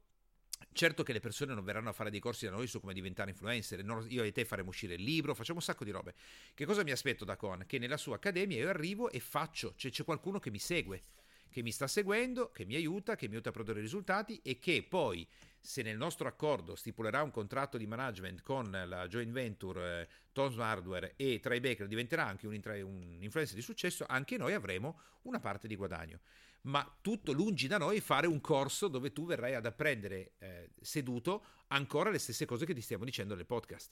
Certo 0.71 1.03
che 1.03 1.13
le 1.13 1.19
persone 1.19 1.53
non 1.53 1.63
verranno 1.63 1.89
a 1.89 1.93
fare 1.93 2.09
dei 2.09 2.19
corsi 2.19 2.45
da 2.45 2.51
noi 2.51 2.67
su 2.67 2.79
come 2.79 2.93
diventare 2.93 3.31
influencer, 3.31 3.83
io 4.07 4.23
e 4.23 4.31
te 4.31 4.45
faremo 4.45 4.69
uscire 4.69 4.93
il 4.95 5.03
libro, 5.03 5.33
facciamo 5.33 5.59
un 5.59 5.63
sacco 5.63 5.83
di 5.83 5.91
robe. 5.91 6.13
Che 6.53 6.65
cosa 6.65 6.83
mi 6.83 6.91
aspetto 6.91 7.25
da 7.25 7.35
Con? 7.35 7.63
Che 7.65 7.79
nella 7.79 7.97
sua 7.97 8.15
accademia 8.15 8.57
io 8.57 8.69
arrivo 8.69 9.09
e 9.09 9.19
faccio, 9.19 9.73
cioè 9.75 9.91
c'è 9.91 10.03
qualcuno 10.03 10.39
che 10.39 10.51
mi 10.51 10.59
segue, 10.59 11.03
che 11.49 11.63
mi 11.63 11.71
sta 11.71 11.87
seguendo, 11.87 12.51
che 12.51 12.65
mi 12.65 12.75
aiuta, 12.75 13.15
che 13.15 13.27
mi 13.27 13.33
aiuta 13.33 13.49
a 13.49 13.51
produrre 13.51 13.81
risultati 13.81 14.39
e 14.43 14.59
che 14.59 14.85
poi 14.87 15.27
se 15.61 15.81
nel 15.81 15.97
nostro 15.97 16.27
accordo 16.27 16.75
stipulerà 16.75 17.21
un 17.21 17.31
contratto 17.31 17.77
di 17.77 17.87
management 17.87 18.41
con 18.41 18.69
la 18.69 19.07
joint 19.07 19.31
venture 19.31 20.01
eh, 20.01 20.07
Tom's 20.31 20.57
Hardware 20.57 21.13
e 21.15 21.39
Tribecker 21.39 21.87
diventerà 21.87 22.25
anche 22.25 22.47
un, 22.47 22.53
un 22.63 23.17
influencer 23.21 23.55
di 23.55 23.61
successo, 23.61 24.05
anche 24.07 24.37
noi 24.37 24.53
avremo 24.53 24.99
una 25.23 25.39
parte 25.39 25.67
di 25.67 25.75
guadagno 25.75 26.19
ma 26.61 26.97
tutto 27.01 27.31
lungi 27.31 27.67
da 27.67 27.77
noi 27.77 28.01
fare 28.01 28.27
un 28.27 28.41
corso 28.41 28.87
dove 28.87 29.13
tu 29.13 29.25
verrai 29.25 29.55
ad 29.55 29.65
apprendere 29.65 30.33
eh, 30.39 30.69
seduto 30.81 31.43
ancora 31.67 32.09
le 32.09 32.17
stesse 32.17 32.45
cose 32.45 32.65
che 32.65 32.73
ti 32.73 32.81
stiamo 32.81 33.05
dicendo 33.05 33.35
nel 33.35 33.45
podcast. 33.45 33.91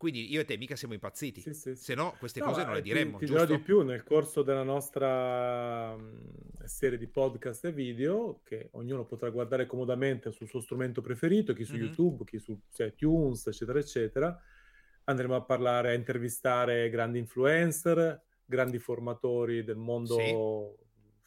Quindi 0.00 0.32
io 0.32 0.40
e 0.40 0.46
te 0.46 0.56
mica 0.56 0.76
siamo 0.76 0.94
impazziti, 0.94 1.42
sì, 1.42 1.52
sì, 1.52 1.76
se 1.76 1.94
no 1.94 2.14
queste 2.18 2.40
no, 2.40 2.46
cose 2.46 2.64
non 2.64 2.72
le 2.72 2.80
diremmo. 2.80 3.18
Ti, 3.18 3.26
ti 3.26 3.32
dirò 3.32 3.44
di 3.44 3.58
più, 3.58 3.82
nel 3.82 4.02
corso 4.02 4.40
della 4.40 4.62
nostra 4.62 5.94
serie 6.64 6.96
di 6.96 7.06
podcast 7.06 7.66
e 7.66 7.72
video, 7.72 8.40
che 8.42 8.70
ognuno 8.72 9.04
potrà 9.04 9.28
guardare 9.28 9.66
comodamente 9.66 10.30
sul 10.30 10.48
suo 10.48 10.62
strumento 10.62 11.02
preferito, 11.02 11.52
chi 11.52 11.64
su 11.64 11.74
mm-hmm. 11.74 11.82
YouTube, 11.82 12.24
chi 12.24 12.38
su 12.38 12.58
iTunes, 12.78 13.46
eccetera, 13.46 13.78
eccetera, 13.78 14.42
andremo 15.04 15.34
a 15.34 15.42
parlare, 15.42 15.90
a 15.90 15.94
intervistare 15.94 16.88
grandi 16.88 17.18
influencer, 17.18 18.22
grandi 18.46 18.78
formatori 18.78 19.64
del 19.64 19.76
mondo, 19.76 20.16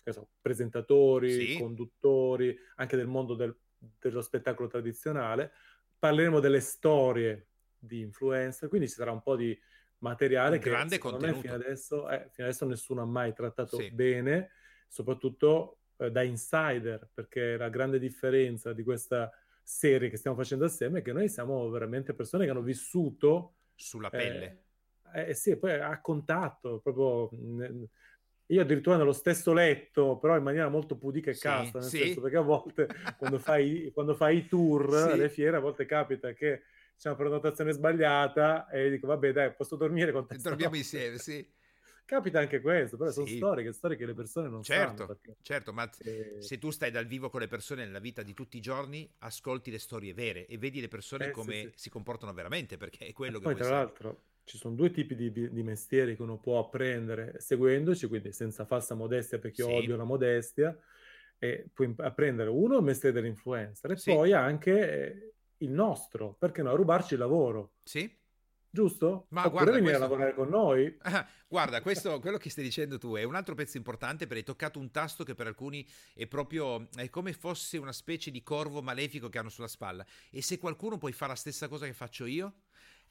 sì. 0.01 0.11
so, 0.11 0.29
presentatori, 0.41 1.45
sì. 1.45 1.59
conduttori, 1.59 2.57
anche 2.77 2.97
del 2.97 3.05
mondo 3.05 3.35
del, 3.35 3.55
dello 3.99 4.21
spettacolo 4.23 4.67
tradizionale. 4.67 5.51
Parleremo 5.99 6.39
delle 6.39 6.59
storie 6.59 7.49
di 7.85 8.01
influencer, 8.01 8.69
quindi 8.69 8.87
ci 8.87 8.95
sarà 8.95 9.11
un 9.11 9.21
po' 9.21 9.35
di 9.35 9.57
materiale 9.99 10.57
un 10.57 10.61
che 10.61 10.69
grande 10.69 10.97
contenuto. 10.97 11.39
fino 11.41 11.53
adesso, 11.53 12.09
eh, 12.09 12.29
fino 12.31 12.47
adesso 12.47 12.65
nessuno 12.65 13.01
ha 13.01 13.05
mai 13.05 13.33
trattato 13.33 13.77
sì. 13.77 13.91
bene, 13.91 14.51
soprattutto 14.87 15.79
eh, 15.97 16.11
da 16.11 16.21
insider, 16.23 17.09
perché 17.13 17.57
la 17.57 17.69
grande 17.69 17.99
differenza 17.99 18.73
di 18.73 18.83
questa 18.83 19.31
serie 19.61 20.09
che 20.09 20.17
stiamo 20.17 20.35
facendo 20.35 20.65
assieme 20.65 20.99
è 20.99 21.01
che 21.01 21.13
noi 21.13 21.29
siamo 21.29 21.69
veramente 21.69 22.13
persone 22.13 22.45
che 22.45 22.51
hanno 22.51 22.61
vissuto 22.61 23.55
sulla 23.75 24.09
pelle. 24.09 24.63
Eh, 25.13 25.29
eh 25.29 25.33
sì, 25.33 25.57
poi 25.57 25.71
a 25.79 25.99
contatto, 26.01 26.79
proprio 26.79 27.29
io 28.47 28.61
addirittura 28.61 28.97
nello 28.97 29.13
stesso 29.13 29.53
letto, 29.53 30.17
però 30.17 30.35
in 30.35 30.43
maniera 30.43 30.67
molto 30.67 30.97
pudica 30.97 31.31
e 31.31 31.33
sì, 31.33 31.41
casta, 31.41 31.79
nel 31.79 31.87
sì. 31.87 31.97
senso 31.99 32.21
perché 32.21 32.37
a 32.37 32.41
volte 32.41 32.87
quando 33.17 33.39
fai, 33.39 33.89
quando 33.93 34.15
fai 34.15 34.37
i 34.37 34.47
tour 34.47 34.89
sì. 34.91 35.11
alle 35.11 35.29
fiere, 35.29 35.57
a 35.57 35.61
volte 35.61 35.85
capita 35.85 36.33
che 36.33 36.63
c'è 36.97 37.09
una 37.09 37.17
prenotazione 37.17 37.71
sbagliata 37.71 38.69
e 38.69 38.89
dico 38.89 39.07
vabbè 39.07 39.31
dai 39.31 39.53
posso 39.53 39.75
dormire 39.75 40.11
con 40.11 40.25
te 40.25 40.37
dormiamo 40.41 40.75
insieme 40.75 41.17
sì 41.17 41.45
capita 42.05 42.39
anche 42.39 42.61
questo 42.61 42.97
però 42.97 43.09
sì. 43.09 43.15
sono 43.15 43.27
storie, 43.27 43.73
storie 43.73 43.97
che 43.97 44.05
le 44.05 44.13
persone 44.13 44.49
non 44.49 44.61
certo, 44.61 45.03
sanno 45.03 45.07
perché... 45.07 45.35
certo 45.41 45.73
ma 45.73 45.89
e... 45.99 46.37
se 46.39 46.57
tu 46.57 46.69
stai 46.69 46.91
dal 46.91 47.05
vivo 47.05 47.29
con 47.29 47.39
le 47.39 47.47
persone 47.47 47.85
nella 47.85 47.99
vita 47.99 48.23
di 48.23 48.33
tutti 48.33 48.57
i 48.57 48.61
giorni 48.61 49.09
ascolti 49.19 49.71
le 49.71 49.79
storie 49.79 50.13
vere 50.13 50.45
e 50.45 50.57
vedi 50.57 50.81
le 50.81 50.87
persone 50.87 51.27
eh, 51.27 51.31
come 51.31 51.53
sì, 51.53 51.61
sì. 51.61 51.71
si 51.75 51.89
comportano 51.89 52.33
veramente 52.33 52.77
perché 52.77 53.05
è 53.07 53.13
quello 53.13 53.37
e 53.37 53.39
che 53.39 53.45
poi 53.45 53.55
tra 53.55 53.63
essere. 53.63 53.79
l'altro 53.79 54.21
ci 54.45 54.57
sono 54.57 54.75
due 54.75 54.91
tipi 54.91 55.15
di, 55.15 55.31
di, 55.31 55.63
mestieri 55.63 56.17
che 56.17 56.21
uno 56.21 56.37
può 56.37 56.59
apprendere 56.59 57.39
seguendoci 57.39 58.07
quindi 58.07 58.33
senza 58.33 58.65
falsa 58.65 58.93
modestia 58.93 59.39
perché 59.39 59.61
io 59.61 59.69
odio 59.69 59.95
la 59.95 60.03
modestia 60.03 60.77
e 61.37 61.69
puoi 61.73 61.93
apprendere 61.97 62.49
uno 62.49 62.77
il 62.77 62.83
mestiere 62.83 63.15
dell'influencer 63.15 63.91
e 63.91 64.01
poi 64.03 64.33
anche 64.33 64.89
eh, 64.91 65.33
il 65.63 65.71
nostro, 65.71 66.35
perché 66.37 66.61
no? 66.61 66.75
Rubarci 66.75 67.13
il 67.13 67.19
lavoro. 67.19 67.73
Sì. 67.83 68.21
Giusto? 68.69 69.27
Ma 69.29 69.41
Oppure 69.41 69.51
guarda, 69.51 69.71
venire 69.71 69.97
questo... 69.97 70.03
a 70.03 70.07
lavorare 70.07 70.33
con 70.33 70.49
noi. 70.49 70.97
Ah, 71.01 71.27
guarda, 71.47 71.81
questo, 71.81 72.19
quello 72.19 72.37
che 72.37 72.49
stai 72.49 72.63
dicendo 72.63 72.97
tu 72.97 73.13
è 73.13 73.23
un 73.23 73.35
altro 73.35 73.53
pezzo 73.53 73.77
importante 73.77 74.25
perché 74.25 74.39
hai 74.39 74.45
toccato 74.45 74.79
un 74.79 74.89
tasto 74.89 75.23
che 75.23 75.35
per 75.35 75.45
alcuni 75.45 75.87
è 76.15 76.25
proprio 76.25 76.87
è 76.95 77.07
come 77.09 77.33
fosse 77.33 77.77
una 77.77 77.91
specie 77.91 78.31
di 78.31 78.41
corvo 78.41 78.81
malefico 78.81 79.29
che 79.29 79.37
hanno 79.37 79.49
sulla 79.49 79.67
spalla. 79.67 80.03
E 80.31 80.41
se 80.41 80.57
qualcuno 80.57 80.97
puoi 80.97 81.11
fare 81.11 81.33
la 81.33 81.37
stessa 81.37 81.67
cosa 81.67 81.85
che 81.85 81.93
faccio 81.93 82.25
io? 82.25 82.53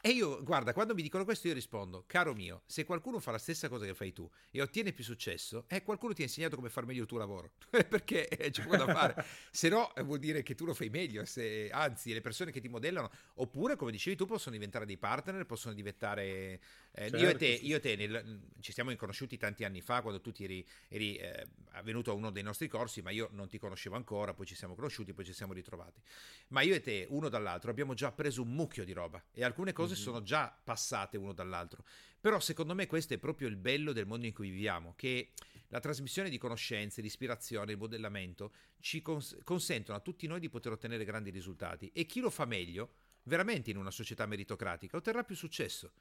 E 0.05 0.11
io, 0.11 0.43
guarda, 0.43 0.73
quando 0.73 0.97
mi 0.97 1.03
dicono 1.03 1.23
questo 1.23 1.47
io 1.47 1.55
rispondo, 1.55 2.03
caro 2.09 2.35
mio, 2.35 2.63
se 2.67 2.85
qualcuno 2.85 3.21
fa 3.21 3.31
la 3.31 3.39
stessa 3.39 3.69
cosa 3.69 3.85
che 3.85 3.95
fai 3.95 4.13
tu 4.13 4.29
e 4.51 4.61
ottiene 4.61 4.93
più 4.93 5.05
successo, 5.05 5.67
eh, 5.69 5.85
qualcuno 5.85 6.13
ti 6.13 6.23
ha 6.23 6.25
insegnato 6.25 6.57
come 6.57 6.71
far 6.71 6.85
meglio 6.87 7.03
il 7.03 7.07
tuo 7.07 7.19
lavoro, 7.19 7.53
perché 7.71 8.27
c'è 8.27 8.65
poco 8.65 8.79
da 8.79 8.93
fare. 8.93 9.25
se 9.53 9.69
no 9.69 9.93
vuol 10.03 10.19
dire 10.19 10.43
che 10.43 10.57
tu 10.57 10.65
lo 10.65 10.75
fai 10.75 10.89
meglio, 10.89 11.25
se, 11.25 11.71
anzi 11.71 12.13
le 12.13 12.21
persone 12.21 12.51
che 12.51 12.61
ti 12.61 12.67
modellano, 12.67 13.13
oppure 13.35 13.77
come 13.77 13.93
dicevi 13.93 14.17
tu, 14.17 14.27
possono 14.27 14.57
diventare 14.57 14.87
dei 14.87 14.97
partner, 14.97 15.47
possono 15.47 15.73
diventare... 15.73 16.61
Eh, 16.95 17.09
certo, 17.09 17.17
io 17.19 17.29
e 17.29 17.37
te, 17.37 17.47
io 17.47 17.77
e 17.77 17.81
te 17.81 17.95
nel, 17.95 18.41
ci 18.59 18.73
siamo 18.73 18.93
conosciuti 18.97 19.39
tanti 19.39 19.63
anni 19.63 19.83
fa, 19.83 20.03
quando 20.03 20.21
tu 20.21 20.33
eri, 20.41 20.67
eri 20.89 21.15
eh, 21.15 21.47
venuto 21.85 22.11
a 22.11 22.15
uno 22.15 22.31
dei 22.31 22.43
nostri 22.43 22.67
corsi, 22.67 23.03
ma 23.03 23.11
io 23.11 23.29
non 23.31 23.47
ti 23.47 23.57
conoscevo 23.57 23.95
ancora, 23.95 24.35
poi 24.35 24.47
ci 24.47 24.57
siamo 24.57 24.75
conosciuti, 24.75 25.13
poi 25.13 25.25
ci 25.25 25.33
siamo 25.33 25.53
ritrovati. 25.53 26.01
Ma 26.49 26.63
io 26.63 26.75
e 26.75 26.81
te, 26.81 27.07
uno 27.09 27.29
dall'altro, 27.29 27.71
abbiamo 27.71 27.95
già 27.95 28.11
preso 28.11 28.43
un 28.43 28.53
mucchio 28.53 28.85
di 28.85 28.93
roba 28.93 29.23
e 29.33 29.45
alcune 29.45 29.73
cose 29.73 29.92
cose 29.93 30.01
mm-hmm. 30.01 30.03
sono 30.03 30.23
già 30.23 30.61
passate 30.63 31.17
uno 31.17 31.33
dall'altro. 31.33 31.85
Però 32.21 32.39
secondo 32.41 32.75
me 32.75 32.87
questo 32.87 33.15
è 33.15 33.19
proprio 33.19 33.49
il 33.49 33.57
bello 33.57 33.93
del 33.93 34.07
mondo 34.07 34.27
in 34.27 34.33
cui 34.33 34.51
viviamo, 34.51 34.95
che 34.97 35.33
la 35.69 35.81
trasmissione 35.81 36.29
di 36.29 36.39
conoscenze, 36.39 37.01
l'ispirazione, 37.01 37.73
il 37.73 37.79
modellamento 37.79 38.53
ci 38.81 39.03
cons- 39.03 39.39
consentono 39.43 39.97
a 39.99 40.01
tutti 40.01 40.27
noi 40.27 40.41
di 40.41 40.49
poter 40.49 40.73
ottenere 40.73 41.05
grandi 41.05 41.31
risultati 41.31 41.91
e 41.93 42.07
chi 42.07 42.21
lo 42.21 42.31
fa 42.31 42.45
meglio, 42.45 42.95
veramente 43.25 43.71
in 43.71 43.77
una 43.77 43.91
società 43.91 44.27
meritocratica, 44.27 44.97
otterrà 44.97 45.25
più 45.25 45.35
successo 45.35 45.93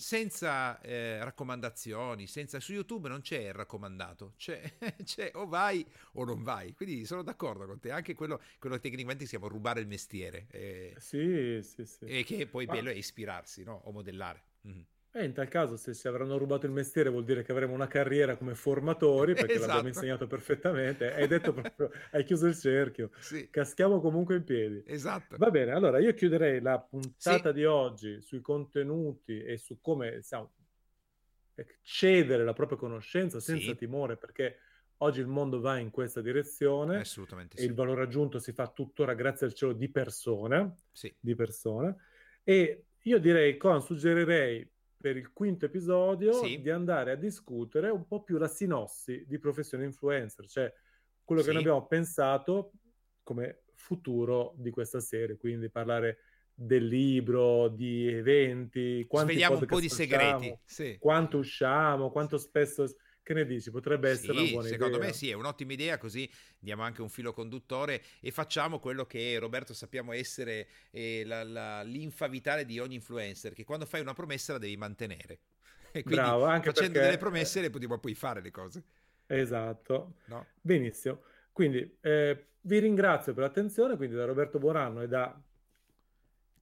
senza 0.00 0.80
eh, 0.80 1.22
raccomandazioni, 1.22 2.26
senza... 2.26 2.58
su 2.58 2.72
YouTube 2.72 3.08
non 3.08 3.20
c'è 3.20 3.48
il 3.48 3.52
raccomandato, 3.52 4.32
c'è, 4.36 4.60
c'è, 5.04 5.30
o 5.34 5.46
vai 5.46 5.86
o 6.12 6.24
non 6.24 6.42
vai, 6.42 6.72
quindi 6.74 7.04
sono 7.04 7.22
d'accordo 7.22 7.66
con 7.66 7.78
te, 7.78 7.90
anche 7.90 8.14
quello, 8.14 8.40
quello 8.58 8.80
tecnicamente 8.80 9.24
si 9.24 9.30
chiama 9.30 9.48
rubare 9.48 9.80
il 9.80 9.86
mestiere. 9.86 10.46
Eh, 10.50 10.94
sì, 10.98 11.60
sì, 11.62 11.84
sì. 11.84 12.04
E 12.06 12.24
che 12.24 12.46
poi 12.46 12.64
Ma... 12.64 12.72
bello 12.72 12.90
è 12.90 12.94
ispirarsi, 12.94 13.62
no? 13.62 13.82
O 13.84 13.92
modellare. 13.92 14.42
Mm-hmm. 14.66 14.80
E 15.12 15.24
in 15.24 15.32
tal 15.32 15.48
caso, 15.48 15.76
se 15.76 15.92
ci 15.92 16.06
avranno 16.06 16.38
rubato 16.38 16.66
il 16.66 16.72
mestiere, 16.72 17.10
vuol 17.10 17.24
dire 17.24 17.42
che 17.42 17.50
avremo 17.50 17.74
una 17.74 17.88
carriera 17.88 18.36
come 18.36 18.54
formatori, 18.54 19.34
perché 19.34 19.54
esatto. 19.54 19.66
l'abbiamo 19.66 19.88
insegnato 19.88 20.28
perfettamente. 20.28 21.12
Hai 21.12 21.26
detto 21.26 21.52
proprio, 21.52 21.90
hai 22.12 22.22
chiuso 22.22 22.46
il 22.46 22.56
cerchio. 22.56 23.10
Sì. 23.18 23.50
Caschiamo 23.50 24.00
comunque 24.00 24.36
in 24.36 24.44
piedi. 24.44 24.84
Esatto. 24.86 25.36
Va 25.36 25.50
bene, 25.50 25.72
allora 25.72 25.98
io 25.98 26.14
chiuderei 26.14 26.60
la 26.60 26.78
puntata 26.78 27.48
sì. 27.48 27.54
di 27.54 27.64
oggi 27.64 28.20
sui 28.20 28.40
contenuti 28.40 29.42
e 29.42 29.56
su 29.56 29.80
come 29.80 30.14
diciamo, 30.14 30.52
cedere 31.82 32.44
la 32.44 32.52
propria 32.52 32.78
conoscenza 32.78 33.40
senza 33.40 33.72
sì. 33.72 33.76
timore, 33.76 34.16
perché 34.16 34.58
oggi 34.98 35.18
il 35.18 35.26
mondo 35.26 35.58
va 35.58 35.78
in 35.78 35.90
questa 35.90 36.20
direzione. 36.20 37.00
Assolutamente 37.00 37.56
E 37.56 37.64
il 37.64 37.74
valore 37.74 38.02
aggiunto 38.02 38.38
si 38.38 38.52
fa 38.52 38.68
tuttora, 38.68 39.14
grazie 39.14 39.46
al 39.46 39.54
cielo, 39.54 39.72
di 39.72 39.90
persona. 39.90 40.72
Sì. 40.92 41.12
Di 41.18 41.34
persona. 41.34 41.92
E 42.44 42.84
io 42.96 43.18
direi, 43.18 43.56
Con, 43.56 43.82
suggerirei 43.82 44.70
per 45.00 45.16
il 45.16 45.32
quinto 45.32 45.64
episodio 45.64 46.44
sì. 46.44 46.60
di 46.60 46.68
andare 46.68 47.12
a 47.12 47.16
discutere 47.16 47.88
un 47.88 48.06
po' 48.06 48.22
più 48.22 48.36
la 48.36 48.48
sinossi 48.48 49.24
di 49.26 49.38
professione 49.38 49.84
influencer, 49.84 50.46
cioè 50.46 50.72
quello 51.24 51.40
sì. 51.40 51.48
che 51.48 51.54
noi 51.54 51.62
abbiamo 51.62 51.86
pensato 51.86 52.72
come 53.22 53.62
futuro 53.74 54.52
di 54.58 54.70
questa 54.70 55.00
serie, 55.00 55.38
quindi 55.38 55.70
parlare 55.70 56.18
del 56.52 56.86
libro, 56.86 57.68
di 57.68 58.08
eventi, 58.08 59.06
quanti 59.08 59.32
Svegliamo 59.32 59.58
un 59.58 59.66
po' 59.66 59.80
di 59.80 59.88
facciamo, 59.88 60.38
segreti, 60.38 60.58
sì. 60.64 60.96
quanto 60.98 61.38
usciamo, 61.38 62.10
quanto 62.10 62.36
spesso 62.36 62.84
che 63.30 63.34
ne 63.34 63.44
dici? 63.44 63.70
Potrebbe 63.70 64.10
essere 64.10 64.32
sì, 64.32 64.40
una 64.40 64.50
buona 64.50 64.68
secondo 64.68 64.96
idea. 64.96 65.06
me 65.06 65.12
sì, 65.14 65.30
è 65.30 65.34
un'ottima 65.34 65.72
idea, 65.72 65.98
così 65.98 66.28
diamo 66.58 66.82
anche 66.82 67.00
un 67.00 67.08
filo 67.08 67.32
conduttore 67.32 68.02
e 68.20 68.32
facciamo 68.32 68.80
quello 68.80 69.06
che 69.06 69.38
Roberto 69.38 69.72
sappiamo 69.72 70.12
essere 70.12 70.66
eh, 70.90 71.22
la, 71.24 71.44
la, 71.44 71.82
l'infa 71.82 72.26
vitale 72.26 72.64
di 72.64 72.80
ogni 72.80 72.96
influencer, 72.96 73.52
che 73.52 73.62
quando 73.62 73.86
fai 73.86 74.00
una 74.00 74.14
promessa 74.14 74.54
la 74.54 74.58
devi 74.58 74.76
mantenere. 74.76 75.38
E 75.92 76.04
quindi 76.04 76.22
Bravo, 76.22 76.44
anche 76.44 76.68
facendo 76.68 76.92
perché... 76.92 77.06
delle 77.08 77.18
promesse 77.18 77.60
le 77.60 77.68
potremo 77.68 77.98
poi 77.98 78.14
fare 78.14 78.40
le 78.40 78.52
cose. 78.52 78.84
Esatto. 79.26 80.18
No? 80.26 80.46
Benissimo. 80.60 81.22
Quindi 81.50 81.98
eh, 82.00 82.46
vi 82.60 82.78
ringrazio 82.78 83.34
per 83.34 83.42
l'attenzione, 83.42 83.96
quindi 83.96 84.14
da 84.14 84.24
Roberto 84.24 84.60
Buoranno 84.60 85.02
e 85.02 85.08
da 85.08 85.36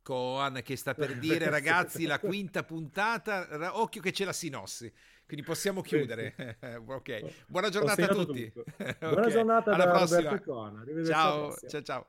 Coan 0.01 0.63
che 0.63 0.77
sta 0.77 0.95
per 0.95 1.17
dire 1.21 1.51
ragazzi 1.51 2.07
la 2.07 2.17
quinta 2.19 2.63
puntata, 2.65 3.79
occhio 3.79 4.01
che 4.01 4.13
c'è 4.13 4.25
la 4.25 4.33
sinossi. 4.33 4.91
Quindi 5.29 5.45
possiamo 5.45 5.83
chiudere. 5.83 6.35
ok. 6.89 7.45
Buona 7.47 7.69
giornata 7.69 8.03
a 8.03 8.09
tutti. 8.09 8.51
Buona 8.99 9.19
okay. 9.21 9.31
giornata 9.31 9.73
alla 9.73 9.89
prossima. 9.89 10.41
Ciao, 11.05 11.55
ciao, 11.69 11.83
ciao. 11.83 12.07